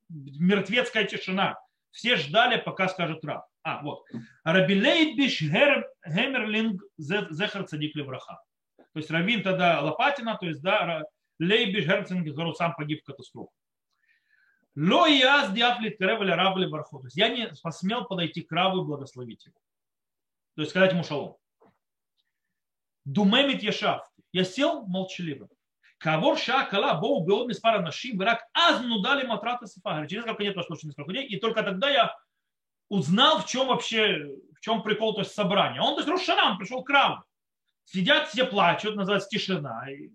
[0.09, 1.59] мертвецкая тишина.
[1.91, 3.45] Все ждали, пока скажет раб.
[3.63, 4.03] А, вот.
[4.43, 8.39] Рабилейбиш Гемерлинг Зехар Цадик Левраха.
[8.77, 11.03] То есть Равин тогда Лопатина, то есть да,
[11.39, 13.51] Лейбиш Герцинг сам погиб в катастрофе.
[14.75, 16.99] Ло яз диафлит кревали рабли барху.
[16.99, 19.55] То есть я не посмел подойти к рабу и благословить его.
[20.55, 21.37] То есть сказать ему шалом.
[23.05, 24.09] Думемит яшав.
[24.31, 25.47] Я сел молчаливо.
[25.97, 30.05] Кавор шакала боу беод миспара нашим враг аз дали матрата сифа.
[30.07, 32.15] Через несколько нет прошло несколько дней, и только тогда я
[32.89, 35.81] узнал, в чем вообще, в чем прикол, то есть собрание.
[35.81, 37.23] Он, то есть Рошана, он пришел к Раву.
[37.85, 39.89] Сидят, все плачут, называется тишина.
[39.89, 40.09] И,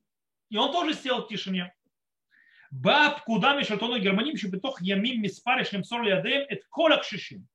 [0.51, 1.73] и он тоже сел в тишине.
[2.71, 7.49] Баб куда мишатону германим битох ямим миспаришем сор ядеем это колак шишим.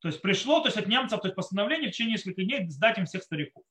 [0.00, 2.98] То есть пришло то есть от немцев то есть постановление в течение нескольких дней сдать
[2.98, 3.64] им всех стариков.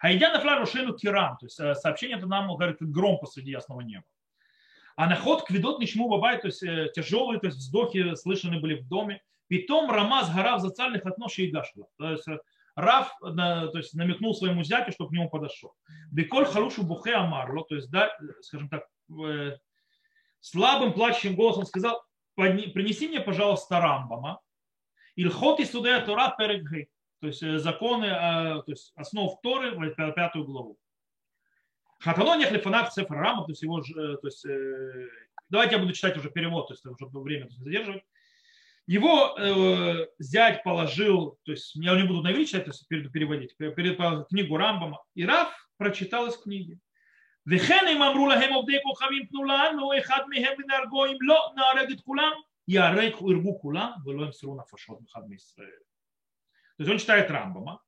[0.00, 3.50] А идя на флару шену тиран, то есть э, сообщение это нам говорит гром посреди
[3.50, 4.04] ясного неба.
[4.96, 8.88] А наход квидот ничему бабай, то есть э, тяжелые, то есть вздохи слышаны были в
[8.88, 9.22] доме.
[9.48, 11.86] Питом Рамаз Гарав зацальных отношений и гашла.
[11.96, 12.26] То есть
[12.78, 15.74] э, Рав то есть, намекнул своему зятю, чтобы к нему подошел.
[16.10, 18.10] Беколь харушу бухе амарло, то есть, да,
[18.40, 18.84] скажем так,
[20.40, 22.02] слабым плачущим голосом сказал,
[22.34, 24.40] принеси мне, пожалуйста, Рамбама.
[25.16, 26.88] Ильхот и судея Тора перегы
[27.20, 30.78] то есть э, законы, э, то есть основ Торы, пятую главу.
[32.00, 34.46] Хаталон Яхлифанав Цефр Рама, то есть его, э, то есть,
[35.48, 38.04] давайте я буду читать уже перевод, то есть уже время задерживать.
[38.87, 43.11] Его э, зять положил, то есть я не буду на иврит читать, то есть перед,
[43.11, 45.01] переводить, перед книгу Рамбама.
[45.15, 46.77] И Раф прочитал из книги.
[47.45, 52.01] וכן הם אמרו להם עובדי כוכבים תנו לנו אחד מהם ונהרגו אם לא נהרג את
[52.01, 52.31] כולם
[52.67, 55.83] ייהרג וירבו כולם ולא ימסרו נפשות אחד מישראל.
[56.77, 57.79] То есть он читает Рамбама.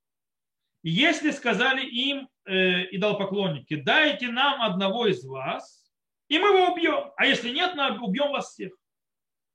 [0.84, 5.92] И если сказали им э, идолопоклонники, дайте нам одного из вас,
[6.28, 7.12] и мы его убьем.
[7.18, 8.72] А если нет, мы убьем вас всех.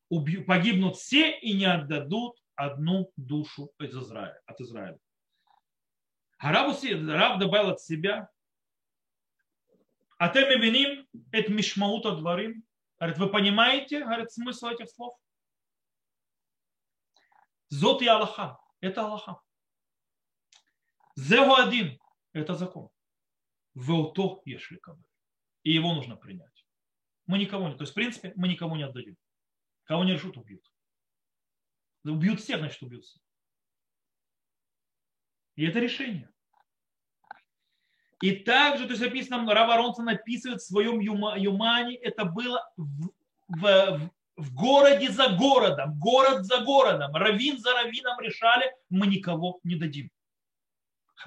[0.10, 5.00] Убью, погибнут все и не отдадут одну душу из Израиля, от Израиля.
[6.38, 8.30] А Раб, Раб добавил от себя,
[10.18, 12.64] а ты виним это мишмаута дворим.
[13.00, 15.14] Говорит, вы понимаете, говорит, смысл этих слов?
[17.70, 18.58] Зот и Аллаха.
[18.80, 19.42] Это Аллаха.
[21.16, 22.00] Зеву один–
[22.34, 22.90] это закон.
[23.74, 24.80] Веото ешли
[25.64, 26.66] И его нужно принять.
[27.26, 29.18] Мы никого не, то есть в принципе мы никого не отдадим.
[29.86, 30.64] Кого не решут, убьют.
[32.04, 33.22] Убьют всех, значит убьют всех.
[35.56, 36.30] И это решение.
[38.22, 43.12] И также, то есть написано, Рав Аронсон описывает в своем Юмане, это было в,
[43.48, 49.76] в, в городе за городом, город за городом, равин за равином решали, мы никого не
[49.76, 50.10] дадим.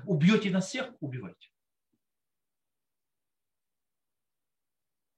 [0.05, 1.51] Убьете нас всех, убивайте.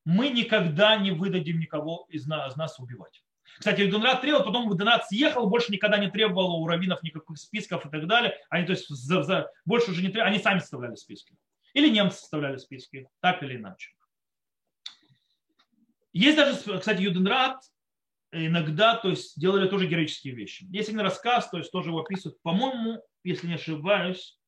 [0.05, 3.23] Мы никогда не выдадим никого из нас, из нас убивать.
[3.59, 7.91] Кстати, Донрад требовал, потом Донрад съехал, больше никогда не требовал у раввинов никаких списков и
[7.91, 8.35] так далее.
[8.49, 11.37] Они то есть за, за, больше уже не требовали, они сами составляли списки.
[11.75, 13.93] Или немцы составляли списки, так или иначе.
[16.13, 17.61] Есть даже, кстати, Юденрат
[18.33, 20.67] иногда то есть, делали тоже героические вещи.
[20.71, 24.40] Есть один рассказ, то есть тоже его описывают, по-моему, если не ошибаюсь,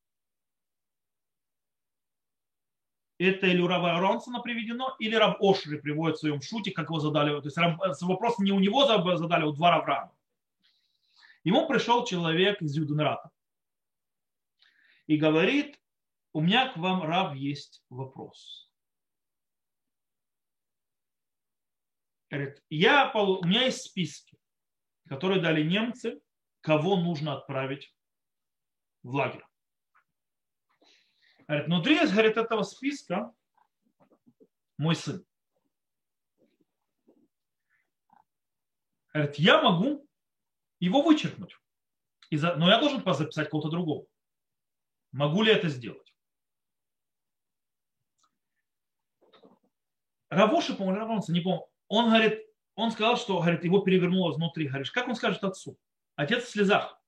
[3.17, 6.99] это или у Рава Ронсона приведено, или Раб Ошри приводит в своем шуте, как его
[6.99, 7.39] задали.
[7.41, 10.13] То есть вопрос не у него задали, а у два Раврама.
[11.43, 13.29] Ему пришел человек из Юденрата
[15.07, 15.79] и говорит,
[16.31, 18.71] у меня к вам, раб, есть вопрос.
[22.29, 24.39] Говорит, я, у меня есть списки,
[25.07, 26.21] которые дали немцы,
[26.61, 27.93] кого нужно отправить
[29.03, 29.45] в лагерь.
[31.47, 33.33] Говорит, внутри говорит, этого списка
[34.77, 35.25] мой сын.
[39.13, 40.07] Говорит, я могу
[40.79, 41.57] его вычеркнуть.
[42.31, 44.07] Но я должен записать кого-то другого.
[45.11, 46.15] Могу ли это сделать?
[50.29, 52.39] Равоши, по-моему, не помню, он говорит,
[52.73, 54.67] он сказал, что говорит, его перевернуло внутри.
[54.67, 55.77] Говоришь, как он скажет отцу?
[56.15, 56.99] Отец в слезах.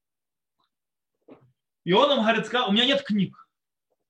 [1.84, 3.45] И он ему говорит, сказал, у меня нет книг.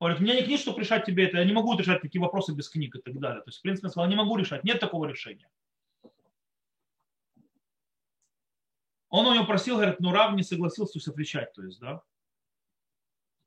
[0.05, 1.39] Говорит, у меня нет книг, чтобы решать тебе это.
[1.39, 3.41] Я не могу решать такие вопросы без книг и так далее.
[3.41, 4.63] То есть, в принципе, он сказал, не могу решать.
[4.63, 5.49] Нет такого решения.
[9.09, 11.51] Он у него просил, говорит, ну Рав не согласился отвечать.
[11.53, 12.03] То есть, да.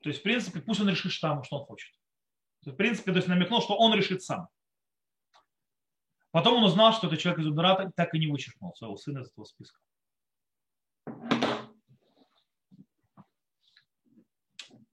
[0.02, 1.94] То есть, в принципе, пусть он решит там, что он хочет.
[2.62, 4.48] В принципе, то есть намекнул, что он решит сам.
[6.32, 9.30] Потом он узнал, что этот человек из Удурата так и не вычеркнул своего сына из
[9.30, 9.78] этого списка.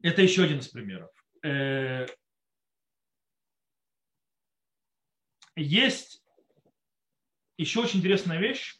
[0.04, 1.10] Это еще один из примеров.
[1.45, 2.08] Э,
[5.55, 6.23] есть
[7.58, 8.79] еще очень интересная вещь.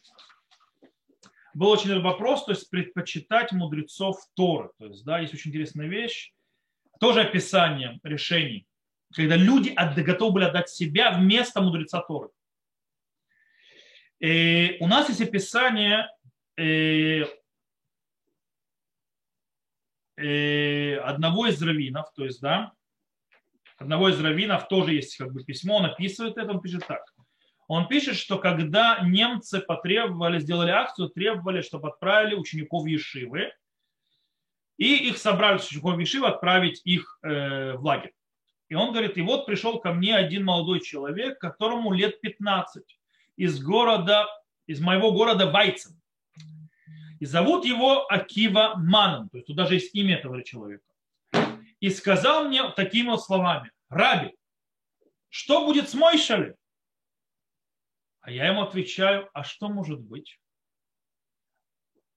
[1.54, 4.70] Был очень вопрос, то есть предпочитать мудрецов Торы.
[4.78, 6.34] То есть, да, есть очень интересная вещь.
[6.98, 8.66] Тоже описание решений,
[9.14, 9.70] когда люди
[10.02, 12.30] готовы были отдать себя вместо мудреца Торы.
[14.18, 16.10] И у нас есть описание
[16.56, 17.26] э, э,
[20.16, 22.72] одного из раввинов, то есть, да,
[23.78, 27.02] одного из раввинов тоже есть как бы письмо, он описывает это, он пишет так.
[27.68, 33.52] Он пишет, что когда немцы потребовали, сделали акцию, требовали, чтобы отправили учеников Ешивы,
[34.76, 38.12] и их собрали учеников Ешивы отправить их э, в лагерь.
[38.68, 42.84] И он говорит, и вот пришел ко мне один молодой человек, которому лет 15
[43.36, 44.26] из города,
[44.66, 46.00] из моего города Вайцен.
[47.20, 50.84] И зовут его Акива Маном, то есть тут даже есть имя этого человека.
[51.80, 54.34] И сказал мне такими вот словами, Раби,
[55.28, 56.56] что будет с Мойшали?
[58.20, 60.40] А я ему отвечаю, а что может быть?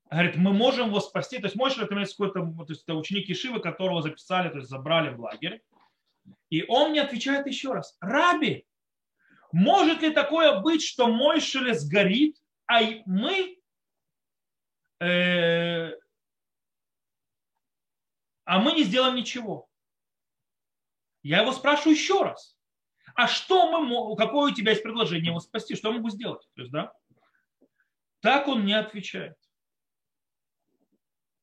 [0.09, 1.38] Говорит, мы можем его спасти.
[1.38, 5.13] То есть Мойшель это какой-то то есть, это ученик Ишивы, которого записали, то есть забрали
[5.13, 5.62] в лагерь.
[6.49, 8.65] И он мне отвечает еще раз, Раби,
[9.51, 13.59] может ли такое быть, что мой шелест горит, а мы
[14.99, 15.93] а
[18.59, 19.69] мы не сделаем ничего?
[21.21, 22.57] Я его спрашиваю еще раз.
[23.15, 25.75] А что мы, какое у тебя есть предложение его спасти?
[25.75, 26.47] Что я могу сделать?
[26.55, 26.93] То есть, да?
[28.21, 29.38] Так он не отвечает.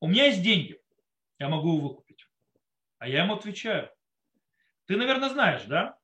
[0.01, 0.81] У меня есть деньги,
[1.39, 2.29] я могу его выкупить.
[2.99, 3.91] А я ему отвечаю.
[4.87, 5.99] Ты, наверное, знаешь, да?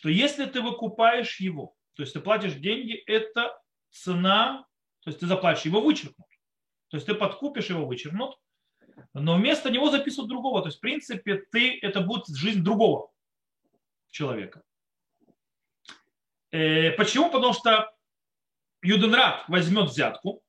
[0.00, 3.54] что если ты выкупаешь его, то есть ты платишь деньги, это
[3.90, 4.66] цена,
[5.00, 6.28] то есть ты заплатишь, его вычеркнут.
[6.88, 8.38] То есть ты подкупишь его, вычеркнут,
[9.14, 10.62] но вместо него записывают другого.
[10.62, 13.10] То есть, в принципе, ты, это будет жизнь другого
[14.10, 14.62] человека.
[16.50, 17.30] Э, почему?
[17.30, 17.94] Потому что
[18.82, 20.42] Юденрат возьмет взятку,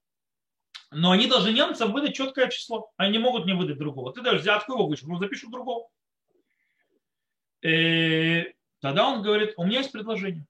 [0.89, 2.91] но они должны немцам выдать четкое число.
[2.97, 4.11] Они не могут не выдать другого.
[4.13, 5.87] Ты даешь взятку, его вычеркнут, запишут другого.
[7.61, 10.45] Э, Тогда он говорит, у меня есть предложение.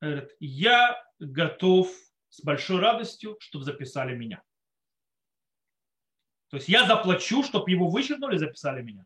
[0.00, 1.90] Говорит, я готов
[2.28, 4.42] с большой радостью, чтобы записали меня.
[6.50, 9.04] То есть я заплачу, чтобы его вычеркнули, записали меня.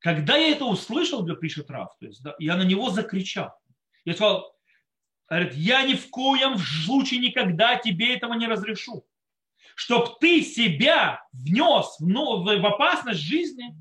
[0.00, 3.54] Когда я это услышал, пишет Раф, то есть, да, я на него закричал.
[4.04, 4.56] Я сказал,
[5.28, 9.06] говорит, я ни в коем случае никогда тебе этого не разрешу.
[9.76, 13.74] Чтоб ты себя внес в, опасность жизни,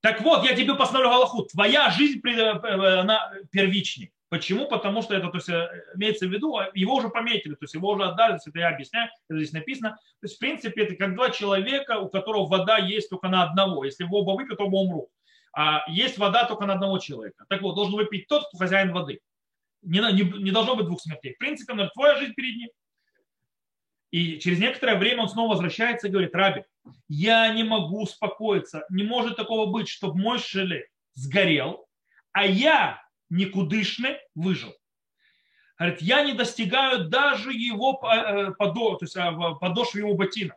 [0.00, 4.12] так вот, я тебе постановлю Галаху, твоя жизнь э, она первичней.
[4.28, 4.66] Почему?
[4.66, 7.74] Потому что это то есть, э, имеется в виду, а его уже пометили, то есть
[7.74, 9.90] его уже отдали, то есть это я объясняю, это здесь написано.
[9.90, 13.84] То есть, в принципе, это как два человека, у которого вода есть только на одного.
[13.84, 15.08] Если вы оба выпьют, оба умрут.
[15.56, 17.44] А есть вода только на одного человека.
[17.48, 19.20] Так вот, должен выпить тот, кто хозяин воды.
[19.82, 21.34] Не, не, не должно быть двух смертей.
[21.34, 22.70] В принципе, твоя жизнь перед ним.
[24.10, 26.64] И через некоторое время он снова возвращается и говорит, Раби,
[27.08, 28.84] я не могу успокоиться.
[28.88, 31.86] Не может такого быть, чтобы мой шеле сгорел,
[32.32, 34.74] а я никудышный выжил.
[35.78, 40.56] Говорит, я не достигаю даже его э, подошвы, то есть э, подошвы его ботинок.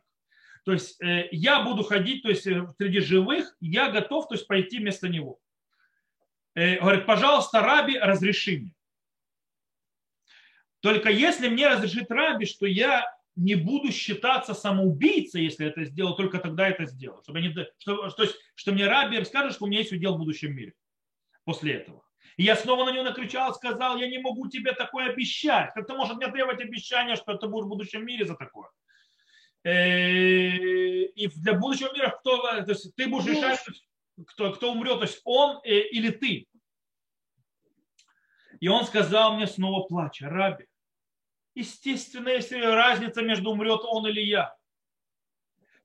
[0.63, 4.47] То есть э, я буду ходить, то есть э, среди живых, я готов, то есть
[4.47, 5.39] пойти вместо него.
[6.53, 8.73] Э, говорит, пожалуйста, Раби, разреши мне.
[10.81, 13.05] Только если мне разрешит Раби, что я
[13.35, 17.21] не буду считаться самоубийцей, если это сделал, только тогда это сделаю.
[17.23, 20.19] Чтобы, не, что, то есть, что мне Раби скажет, что у меня есть удел в
[20.19, 20.73] будущем мире
[21.43, 22.03] после этого.
[22.37, 25.73] И я снова на него накричал, сказал, я не могу тебе такое обещать.
[25.73, 28.69] Как ты можешь мне требовать обещания, что ты будешь в будущем мире за такое?
[29.63, 33.59] Э, и для будущего мира кто, то есть ты будешь решать,
[34.27, 36.47] кто, кто умрет, то есть он э, или ты.
[38.59, 40.67] И он сказал мне снова плача, Раби,
[41.55, 44.55] естественно, если разница между умрет он или я.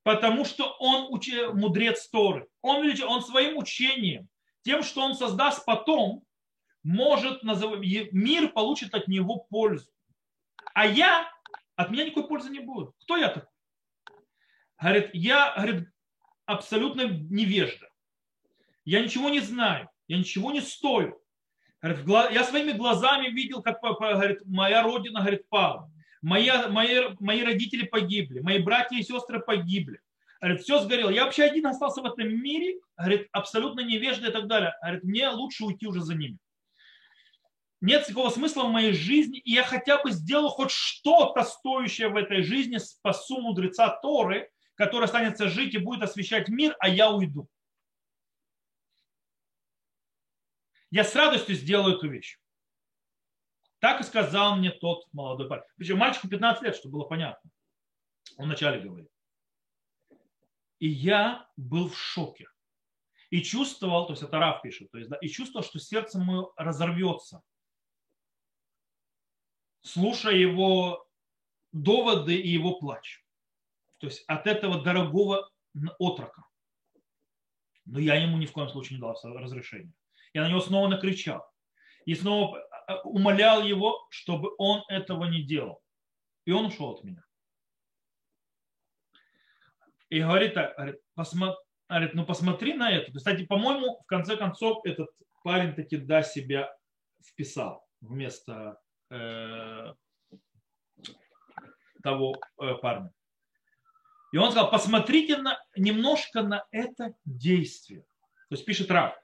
[0.02, 2.48] Потому что он учи, мудрец Торы.
[2.60, 4.28] Он, он своим учением,
[4.62, 6.24] тем, что он создаст потом,
[6.82, 9.90] может мир получит от него пользу.
[10.74, 11.30] А я,
[11.76, 12.90] от меня никакой пользы не будет.
[13.02, 13.48] Кто я такой?
[14.80, 15.88] Говорит, я говорит,
[16.46, 17.88] абсолютно невежда.
[18.84, 19.88] Я ничего не знаю.
[20.08, 21.20] Я ничего не стою.
[21.80, 25.90] Говорит, я своими глазами видел, как говорит, моя родина говорит, пала.
[26.20, 28.40] Моя, мои, мои родители погибли.
[28.40, 30.00] Мои братья и сестры погибли.
[30.40, 31.10] Говорит, все сгорело.
[31.10, 32.80] Я вообще один остался в этом мире.
[32.96, 34.74] Говорит, абсолютно невежда и так далее.
[34.82, 36.38] Говорит, мне лучше уйти уже за ними
[37.82, 42.16] нет такого смысла в моей жизни, и я хотя бы сделаю хоть что-то стоящее в
[42.16, 47.48] этой жизни, спасу мудреца Торы, который останется жить и будет освещать мир, а я уйду.
[50.90, 52.38] Я с радостью сделаю эту вещь.
[53.80, 55.64] Так и сказал мне тот молодой парень.
[55.76, 57.50] Причем мальчику 15 лет, чтобы было понятно.
[58.36, 59.10] Он вначале говорит.
[60.78, 62.46] И я был в шоке.
[63.30, 66.46] И чувствовал, то есть это Раф пишет, то есть, да, и чувствовал, что сердце мое
[66.56, 67.42] разорвется
[69.82, 71.06] слушая его
[71.72, 73.24] доводы и его плач.
[73.98, 75.48] То есть от этого дорогого
[75.98, 76.44] отрока.
[77.84, 79.92] Но я ему ни в коем случае не дал разрешения.
[80.34, 81.44] Я на него снова накричал.
[82.04, 85.80] И снова э, умолял его, чтобы он этого не делал.
[86.44, 87.24] И он ушел от меня.
[90.08, 91.56] И говорит, говорит, посмотри,
[91.88, 93.12] говорит ну посмотри на это.
[93.12, 95.08] Кстати, по-моему, в конце концов, этот
[95.42, 96.74] парень таки да себя
[97.24, 98.81] вписал вместо
[99.12, 99.92] Э,
[102.02, 103.12] того э, парня.
[104.32, 108.00] И он сказал, посмотрите на, немножко на это действие.
[108.48, 109.14] То есть пишет Раб.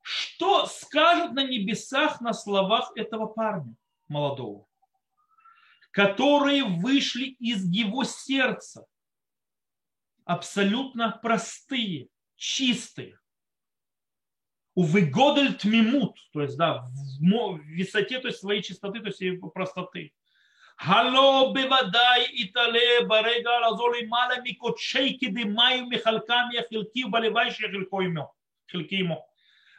[0.00, 3.76] Что скажут на небесах на словах этого парня
[4.08, 4.66] молодого,
[5.90, 8.86] которые вышли из его сердца,
[10.24, 13.20] абсолютно простые, чистые,
[14.76, 20.12] Увыгодель тмимут, то есть, да, в высоте то есть, своей чистоты, то есть и простоты.
[20.76, 27.68] Хало и итале барега лазоли мала микочей кидымаю михалками хилки болевающие
[28.70, 29.24] хилкимо.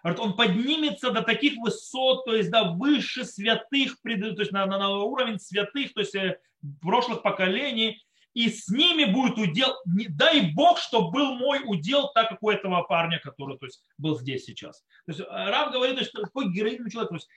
[0.01, 4.79] Говорит, он поднимется до таких высот, то есть до выше святых, то есть на, на,
[4.79, 6.39] на уровень святых, то есть э,
[6.81, 8.03] прошлых поколений,
[8.37, 12.83] и с ними будет удел, дай Бог, что был мой удел, так как у этого
[12.83, 14.81] парня, который то есть, был здесь сейчас.
[15.07, 17.27] То есть э, Рав говорит, что такой героизм человек, то есть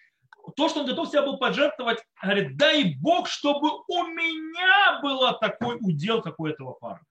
[0.56, 5.78] то, что он готов себя был пожертвовать, говорит, дай Бог, чтобы у меня был такой
[5.80, 7.06] удел, как у этого парня.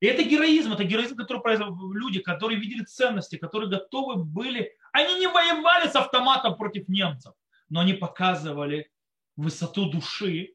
[0.00, 5.20] И это героизм, это героизм, который произошел люди, которые видели ценности, которые готовы были, они
[5.20, 7.32] не воевали с автоматом против немцев,
[7.68, 8.90] но они показывали
[9.36, 10.53] высоту души,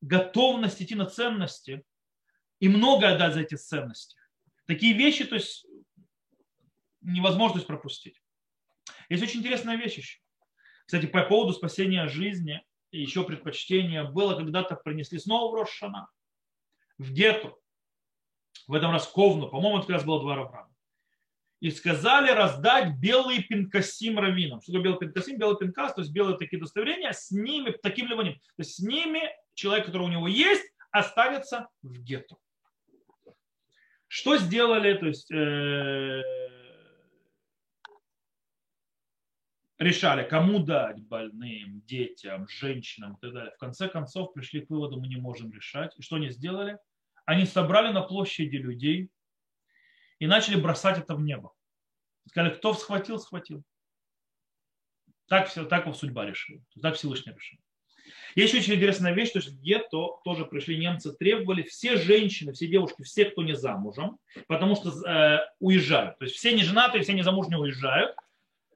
[0.00, 1.84] готовность идти на ценности
[2.58, 4.16] и много отдать за эти ценности.
[4.66, 5.66] Такие вещи, то есть
[7.00, 8.20] невозможность пропустить.
[9.08, 10.18] Есть очень интересная вещь еще.
[10.86, 16.08] Кстати, по поводу спасения жизни еще предпочтения было когда-то принесли снова в Рошана,
[16.98, 17.54] в гетто,
[18.66, 20.74] в этом раз Ковну, по-моему, это как раз было два Раврама.
[21.60, 24.62] И сказали раздать белые пинкасим раввинам.
[24.62, 25.38] Что такое белый пинкасим?
[25.38, 28.34] Белый пинкас, то есть белые такие удостоверения, с ними, таким ливаним.
[28.34, 29.20] То есть с ними
[29.60, 32.36] человек, который у него есть, останется в гетто.
[34.08, 36.22] Что сделали, то есть э,
[39.78, 43.52] решали, кому дать больным, детям, женщинам и так далее.
[43.52, 45.94] В конце концов пришли к выводу, мы не можем решать.
[45.98, 46.78] И что они сделали?
[47.26, 49.10] Они собрали на площади людей
[50.18, 51.52] и начали бросать это в небо.
[52.28, 53.62] Сказали, кто схватил, схватил.
[55.26, 56.64] Так, все, так его судьба решила.
[56.82, 57.58] Так Всевышний решил.
[58.34, 63.02] Есть очень интересная вещь, то что где-то тоже пришли немцы, требовали все женщины, все девушки,
[63.02, 66.18] все, кто не замужем, потому что э, уезжают.
[66.18, 68.14] То есть все не женатые, все не замужние уезжают.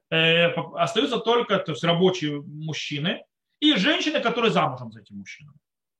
[0.09, 3.23] Э, остаются только то есть рабочие мужчины
[3.59, 5.57] и женщины, которые замужем за этим мужчинами.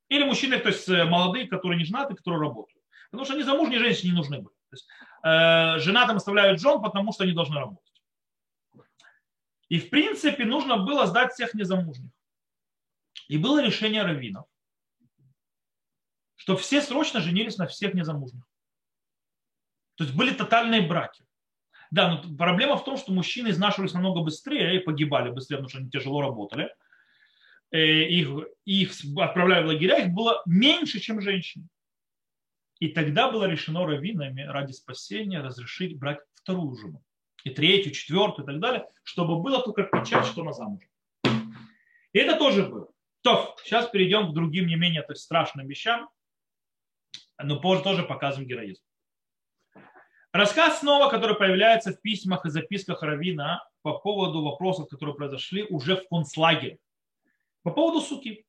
[0.09, 2.83] Или мужчины, то есть э, молодые, которые не женаты, которые работают.
[3.09, 4.55] Потому что они замужние женщины не нужны были.
[4.69, 4.87] То есть,
[5.23, 7.81] э, женатым оставляют жен, потому что они должны работать.
[9.69, 12.11] И в принципе нужно было сдать всех незамужних.
[13.27, 14.45] И было решение раввинов,
[16.35, 18.43] что все срочно женились на всех незамужних.
[19.95, 21.25] То есть были тотальные браки.
[21.91, 25.79] Да, но проблема в том, что мужчины изнашивались намного быстрее и погибали быстрее, потому что
[25.79, 26.73] они тяжело работали.
[27.71, 28.29] Э, их,
[28.65, 31.69] их отправляли в лагеря, их было меньше, чем женщин.
[32.79, 37.01] И тогда было решено раввинами ради спасения разрешить брать вторую жену.
[37.43, 40.83] И третью, четвертую и так далее, чтобы было только печать, что на замуж.
[41.23, 42.89] И это тоже было.
[43.25, 46.11] То, сейчас перейдем к другим не менее то есть, страшным вещам,
[47.41, 48.83] но позже тоже показываем героизм.
[50.31, 55.95] Рассказ снова, который появляется в письмах и записках Равина по поводу вопросов, которые произошли уже
[55.95, 56.77] в концлагере.
[57.63, 58.45] По поводу суки.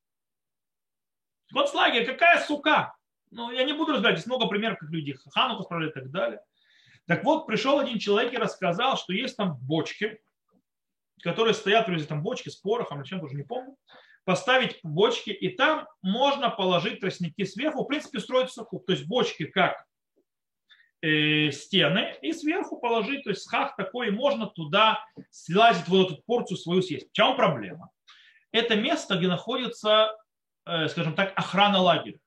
[1.54, 2.94] Концлагерь, какая сука?
[3.30, 6.42] Ну, я не буду разбирать, здесь много примеров, как люди Хануку справляют и так далее.
[7.06, 10.20] Так вот, пришел один человек и рассказал, что есть там бочки,
[11.22, 13.74] которые стоят, там бочки с порохом, или чем-то уже не помню,
[14.26, 18.80] поставить бочки, и там можно положить тростники сверху, в принципе, строить суку.
[18.80, 19.86] То есть бочки как
[21.00, 26.22] э, стены, и сверху положить, то есть схах такой, и можно туда слазить вот эту
[26.22, 27.08] порцию свою съесть.
[27.10, 27.90] В чем проблема?
[28.50, 30.10] Это место, где находится,
[30.66, 32.18] э, скажем так, охрана лагеря.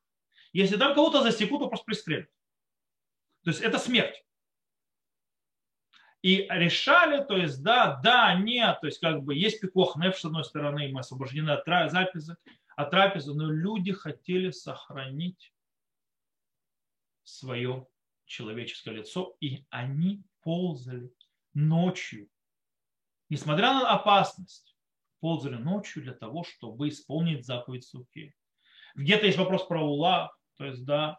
[0.53, 2.29] Если там кого-то засекут, то просто пристрелят.
[3.43, 4.23] То есть это смерть.
[6.21, 10.25] И решали, то есть да, да, нет, то есть как бы есть пикох неф с
[10.25, 12.35] одной стороны, мы освобождены от записи,
[12.75, 15.53] от трапезы, но люди хотели сохранить
[17.23, 17.87] свое
[18.25, 21.11] человеческое лицо, и они ползали
[21.53, 22.29] ночью,
[23.29, 24.75] несмотря на опасность,
[25.19, 28.35] ползали ночью для того, чтобы исполнить заповедь суки.
[28.95, 31.17] Где-то есть вопрос про ула, то есть, да,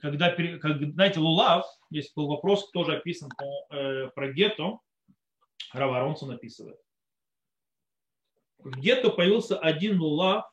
[0.00, 4.80] когда, как, знаете, Лулав, есть был вопрос, тоже описан по, э, про гетто,
[5.72, 6.78] Рава Аронсон описывает.
[8.58, 10.50] В гетто появился один лулав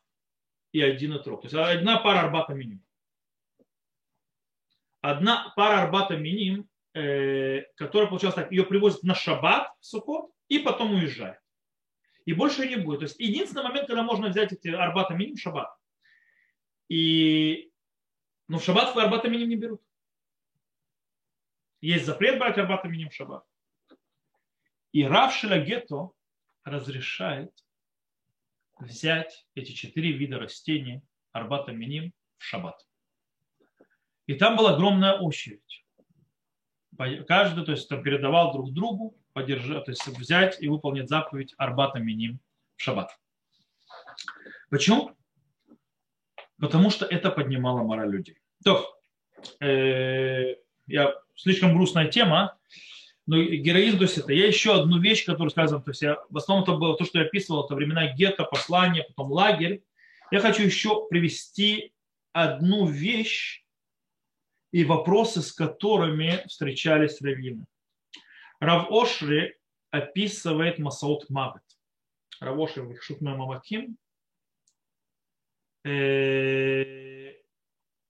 [0.71, 1.41] и один отрок.
[1.41, 2.83] То есть одна пара арбата миним.
[5.01, 10.59] Одна пара арбата миним, э, которая получалась так, ее привозят на шаббат в Сукот и
[10.59, 11.39] потом уезжает.
[12.25, 12.99] И больше не будет.
[12.99, 15.69] То есть единственный момент, когда можно взять эти арбата миним, шаббат.
[16.89, 17.70] И
[18.51, 19.81] но в шаббат арбат миним не берут.
[21.79, 23.45] Есть запрет брать арбат миним в шаббат.
[24.91, 26.11] И Рав Шелагето
[26.65, 27.53] разрешает
[28.77, 32.85] взять эти четыре вида растений арбата миним в шаббат.
[34.27, 35.85] И там была огромная очередь.
[37.29, 41.99] Каждый то есть, там передавал друг другу, подержать, то есть взять и выполнить заповедь арбата
[41.99, 42.41] миним
[42.75, 43.17] в шаббат.
[44.69, 45.15] Почему?
[46.57, 48.40] Потому что это поднимало мораль людей.
[48.63, 48.93] То,
[49.59, 50.55] э,
[50.87, 52.57] я, слишком грустная тема,
[53.27, 56.37] но героизм, то есть это я еще одну вещь, которую сказал, то есть я, в
[56.37, 59.83] основном это было то, что я описывал, это времена гетто, послание, потом лагерь.
[60.31, 61.93] Я хочу еще привести
[62.33, 63.63] одну вещь
[64.71, 67.65] и вопросы, с которыми встречались раввины.
[68.59, 69.55] Рав Ошри
[69.91, 71.63] описывает Масаут Мавет.
[72.39, 73.97] Рав Ошри в Шутме Мамаким
[75.83, 77.20] э,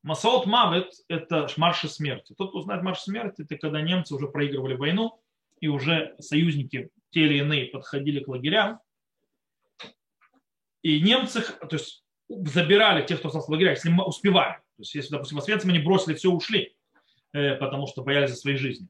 [0.04, 2.34] Масаот Мавет– это марши смерти.
[2.36, 5.22] Тот, кто знает марш смерти, это когда немцы уже проигрывали войну,
[5.60, 8.80] и уже союзники, те или иные, подходили к лагерям.
[10.82, 14.56] И немцы, то есть забирали тех, кто остался в лагерях, если успевали.
[14.56, 16.76] То есть, если, допустим, освенцим они бросили, все ушли,
[17.34, 18.88] э, потому что боялись за своей жизни.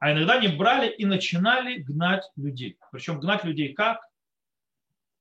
[0.00, 2.78] А иногда они брали и начинали гнать людей.
[2.90, 4.00] Причем гнать людей как?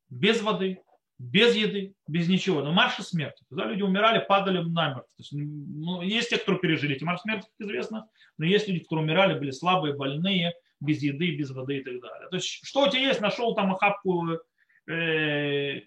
[0.09, 0.81] Без воды,
[1.19, 2.61] без еды, без ничего.
[2.61, 3.43] Но марша смерти.
[3.49, 5.01] Когда люди умирали, падали намертво.
[5.01, 8.81] То есть, ну, есть те, кто пережили эти марш смерти, как известно, но есть люди,
[8.81, 12.29] которые умирали, были слабые, больные, без еды, без воды и так далее.
[12.29, 14.27] То есть, что у тебя есть, нашел там охапку
[14.87, 15.81] э,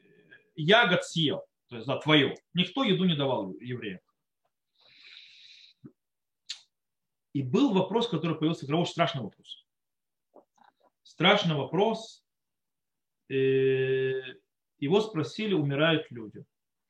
[0.56, 2.34] ягод съел, то есть, да, твое.
[2.54, 4.00] Никто еду не давал евреям.
[7.32, 9.64] И был вопрос, который появился, очень страшный вопрос.
[11.04, 12.24] Страшный вопрос.
[13.28, 14.20] Э,
[14.80, 16.40] его спросили, умирают люди.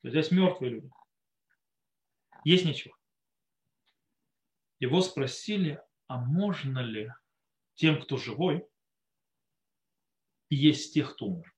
[0.01, 0.89] То есть здесь мертвые люди.
[2.43, 2.95] Есть ничего.
[4.79, 7.13] Его спросили, а можно ли
[7.75, 8.65] тем, кто живой,
[10.49, 11.53] есть тех, кто умер.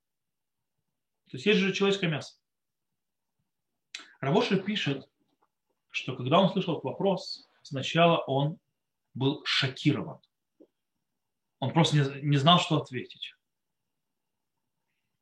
[1.30, 2.38] То есть есть же человеческое мясо.
[4.20, 5.10] Равоши пишет,
[5.90, 8.60] что когда он слышал этот вопрос, сначала он
[9.14, 10.20] был шокирован.
[11.60, 13.36] Он просто не, не знал, что ответить.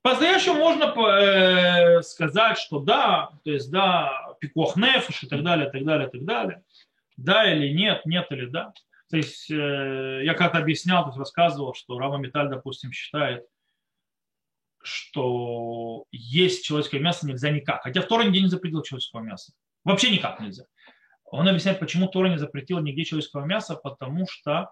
[0.02, 5.86] По-настоящему можно э, сказать, что да, то есть да, пикох нефиш и так далее, так
[5.86, 6.64] далее, так далее.
[7.18, 8.74] Да или нет, нет или да.
[9.12, 13.46] То есть э, я как-то объяснял, то есть рассказывал, что Рава Металь, допустим, считает,
[14.82, 17.84] что есть человеческое мясо нельзя никак.
[17.84, 19.54] Хотя в нигде не запретил человеческого мяса.
[19.84, 20.64] Вообще никак нельзя.
[21.26, 24.72] Он объясняет, почему Тора не запретила нигде человеческого мяса, потому что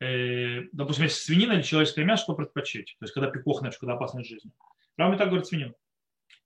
[0.00, 2.96] э, допустим, если свинина или человеческое мясо, что предпочесть?
[2.98, 4.50] То есть, когда пикох, когда опасность жизни.
[4.96, 5.74] Равно так говорит свинина.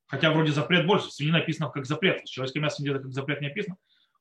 [0.07, 1.11] Хотя вроде запрет больше.
[1.11, 2.24] Свинина написано как запрет.
[2.24, 3.76] Человеческое мясо где-то как запрет не описано.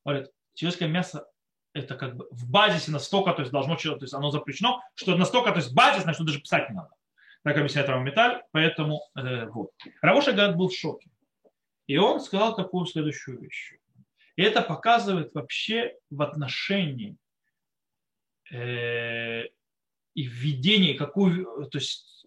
[0.06, 1.26] Говорит, человеческое мясо
[1.74, 5.52] это как бы в базисе настолько, то есть должно, то есть оно запрещено, что настолько,
[5.52, 6.90] то есть базисно, что даже писать не надо.
[7.44, 9.72] Так объясняет Рав Металь, поэтому э, вот.
[10.02, 11.10] Равоша Гад был в шоке.
[11.88, 13.74] И он сказал такую следующую вещь.
[14.36, 17.18] И это показывает вообще в отношении
[18.52, 19.48] и
[20.16, 22.26] введении, какую, то есть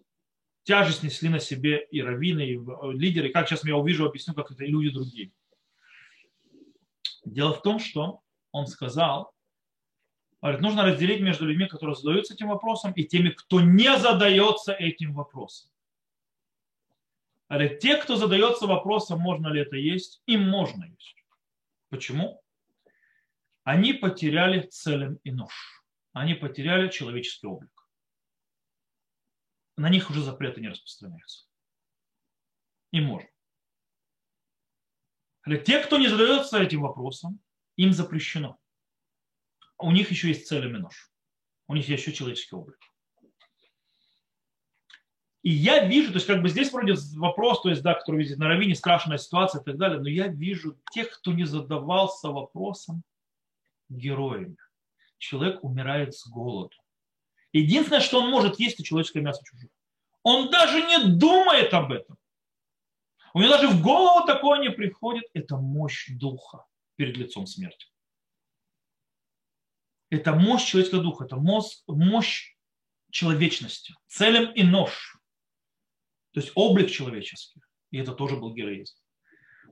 [0.63, 2.59] тяжесть несли на себе и раввины, и
[2.97, 3.29] лидеры.
[3.29, 5.31] Как сейчас я увижу, объясню, как это и люди другие.
[7.25, 8.21] Дело в том, что
[8.51, 9.33] он сказал,
[10.41, 15.13] говорит, нужно разделить между людьми, которые задаются этим вопросом, и теми, кто не задается этим
[15.13, 15.69] вопросом.
[17.49, 21.23] Говорит, те, кто задается вопросом, можно ли это есть, им можно есть.
[21.89, 22.41] Почему?
[23.63, 25.82] Они потеряли целым и нож.
[26.13, 27.71] Они потеряли человеческий облик.
[29.75, 31.47] На них уже запреты не распространяются.
[32.91, 33.29] И можно.
[35.65, 37.41] Те, кто не задается этим вопросом,
[37.75, 38.59] им запрещено.
[39.79, 41.11] У них еще есть цель и нож.
[41.67, 42.79] У них есть еще человеческий облик.
[45.41, 48.37] И я вижу, то есть как бы здесь вроде вопрос, то есть, да, который видит
[48.37, 53.03] на равине, страшная ситуация и так далее, но я вижу тех, кто не задавался вопросом
[53.89, 54.55] героями.
[55.23, 56.75] Человек умирает с голоду.
[57.53, 59.71] Единственное, что он может есть, это человеческое мясо чужое.
[60.21, 62.17] Он даже не думает об этом.
[63.33, 65.23] У него даже в голову такое не приходит.
[65.33, 66.65] Это мощь духа
[66.97, 67.87] перед лицом смерти.
[70.09, 72.57] Это мощь человеческого духа, это мощь, мощь
[73.09, 75.17] человечности, целым и нож.
[76.31, 77.61] То есть облик человеческий.
[77.91, 78.97] И это тоже был героизм.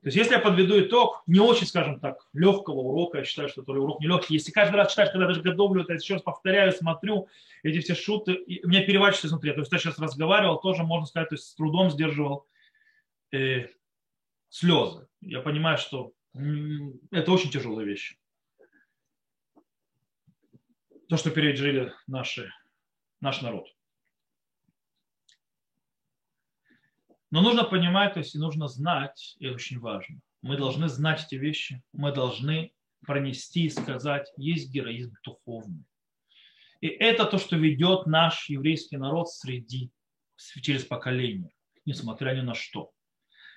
[0.02, 3.62] То есть, если я подведу итог, не очень, скажем так, легкого урока, я считаю, что
[3.62, 4.34] это урок не легкий.
[4.34, 7.28] Если каждый раз читаешь, когда я даже готовлю это, еще раз повторяю, смотрю
[7.62, 9.52] эти все шуты, и меня переворачивается изнутри.
[9.54, 12.48] То есть, я сейчас разговаривал, тоже, можно сказать, то есть, с трудом сдерживал
[13.32, 13.68] э,
[14.50, 15.08] слезы.
[15.22, 16.14] Я понимаю, что
[17.12, 18.18] это очень тяжелые вещи.
[21.10, 22.52] То, что пережили наши,
[23.20, 23.68] наш народ.
[27.32, 30.20] Но нужно понимать, то есть и нужно знать, и очень важно.
[30.42, 32.74] Мы должны знать эти вещи, мы должны
[33.06, 35.86] пронести и сказать, есть героизм духовный.
[36.82, 39.92] И это то, что ведет наш еврейский народ среди,
[40.62, 41.52] через поколения,
[41.86, 42.92] несмотря ни на что.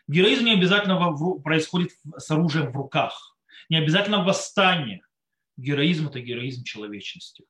[0.06, 0.98] Героизм не обязательно
[1.42, 3.36] происходит с оружием в руках,
[3.68, 5.00] не обязательно восстание.
[5.56, 7.44] Героизм– это героизм человечности.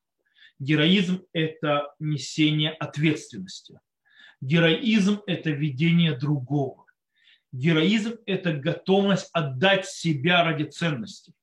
[0.59, 3.79] Героизм– это несение ответственности.
[4.41, 6.85] Героизм– это ведение другого.
[7.51, 11.33] Героизм– это готовность отдать себя ради ценностей.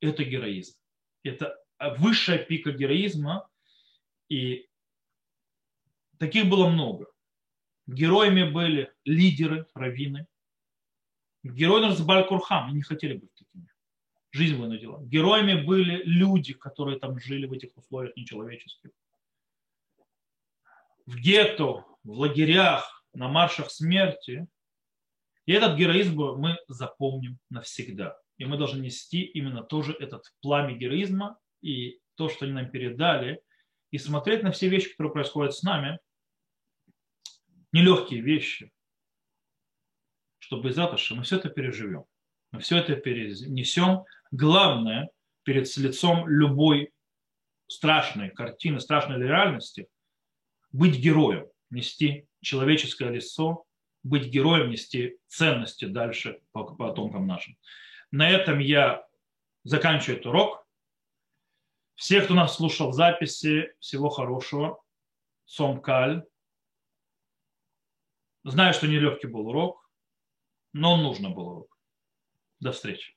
[0.00, 0.76] Это героизм.
[1.22, 1.56] Это
[1.98, 3.48] высшая пика героизма.
[4.28, 4.68] И
[6.18, 7.06] таких было много.
[7.86, 10.26] Героями были лидеры, раввины.
[11.44, 13.68] Героями Разбаль Курхам, не хотели быть такими.
[14.30, 15.04] Жизнь вынудила.
[15.04, 18.90] Героями были люди, которые там жили в этих условиях нечеловеческих.
[21.06, 24.46] В гетто, в лагерях, на маршах смерти.
[25.46, 28.16] И этот героизм мы запомним навсегда.
[28.38, 33.42] И мы должны нести именно тоже этот пламя героизма и то, что они нам передали,
[33.90, 35.98] и смотреть на все вещи, которые происходят с нами–
[37.72, 38.70] нелегкие вещи,
[40.38, 42.04] чтобы из Аташа мы все это переживем.
[42.50, 44.04] Мы все это перенесем.
[44.30, 45.10] Главное,
[45.42, 46.92] перед лицом любой
[47.66, 49.88] страшной картины, страшной реальности,
[50.70, 53.64] быть героем, нести человеческое лицо,
[54.02, 57.56] быть героем, нести ценности дальше по потомкам нашим.
[58.10, 59.06] На этом я
[59.64, 60.66] заканчиваю этот урок.
[61.94, 64.82] Всех, кто нас слушал в записи, всего хорошего.
[65.44, 66.24] Сом Каль.
[68.44, 69.88] Знаю, что нелегкий был урок,
[70.72, 71.78] но он нужно был урок.
[72.60, 73.16] До встречи.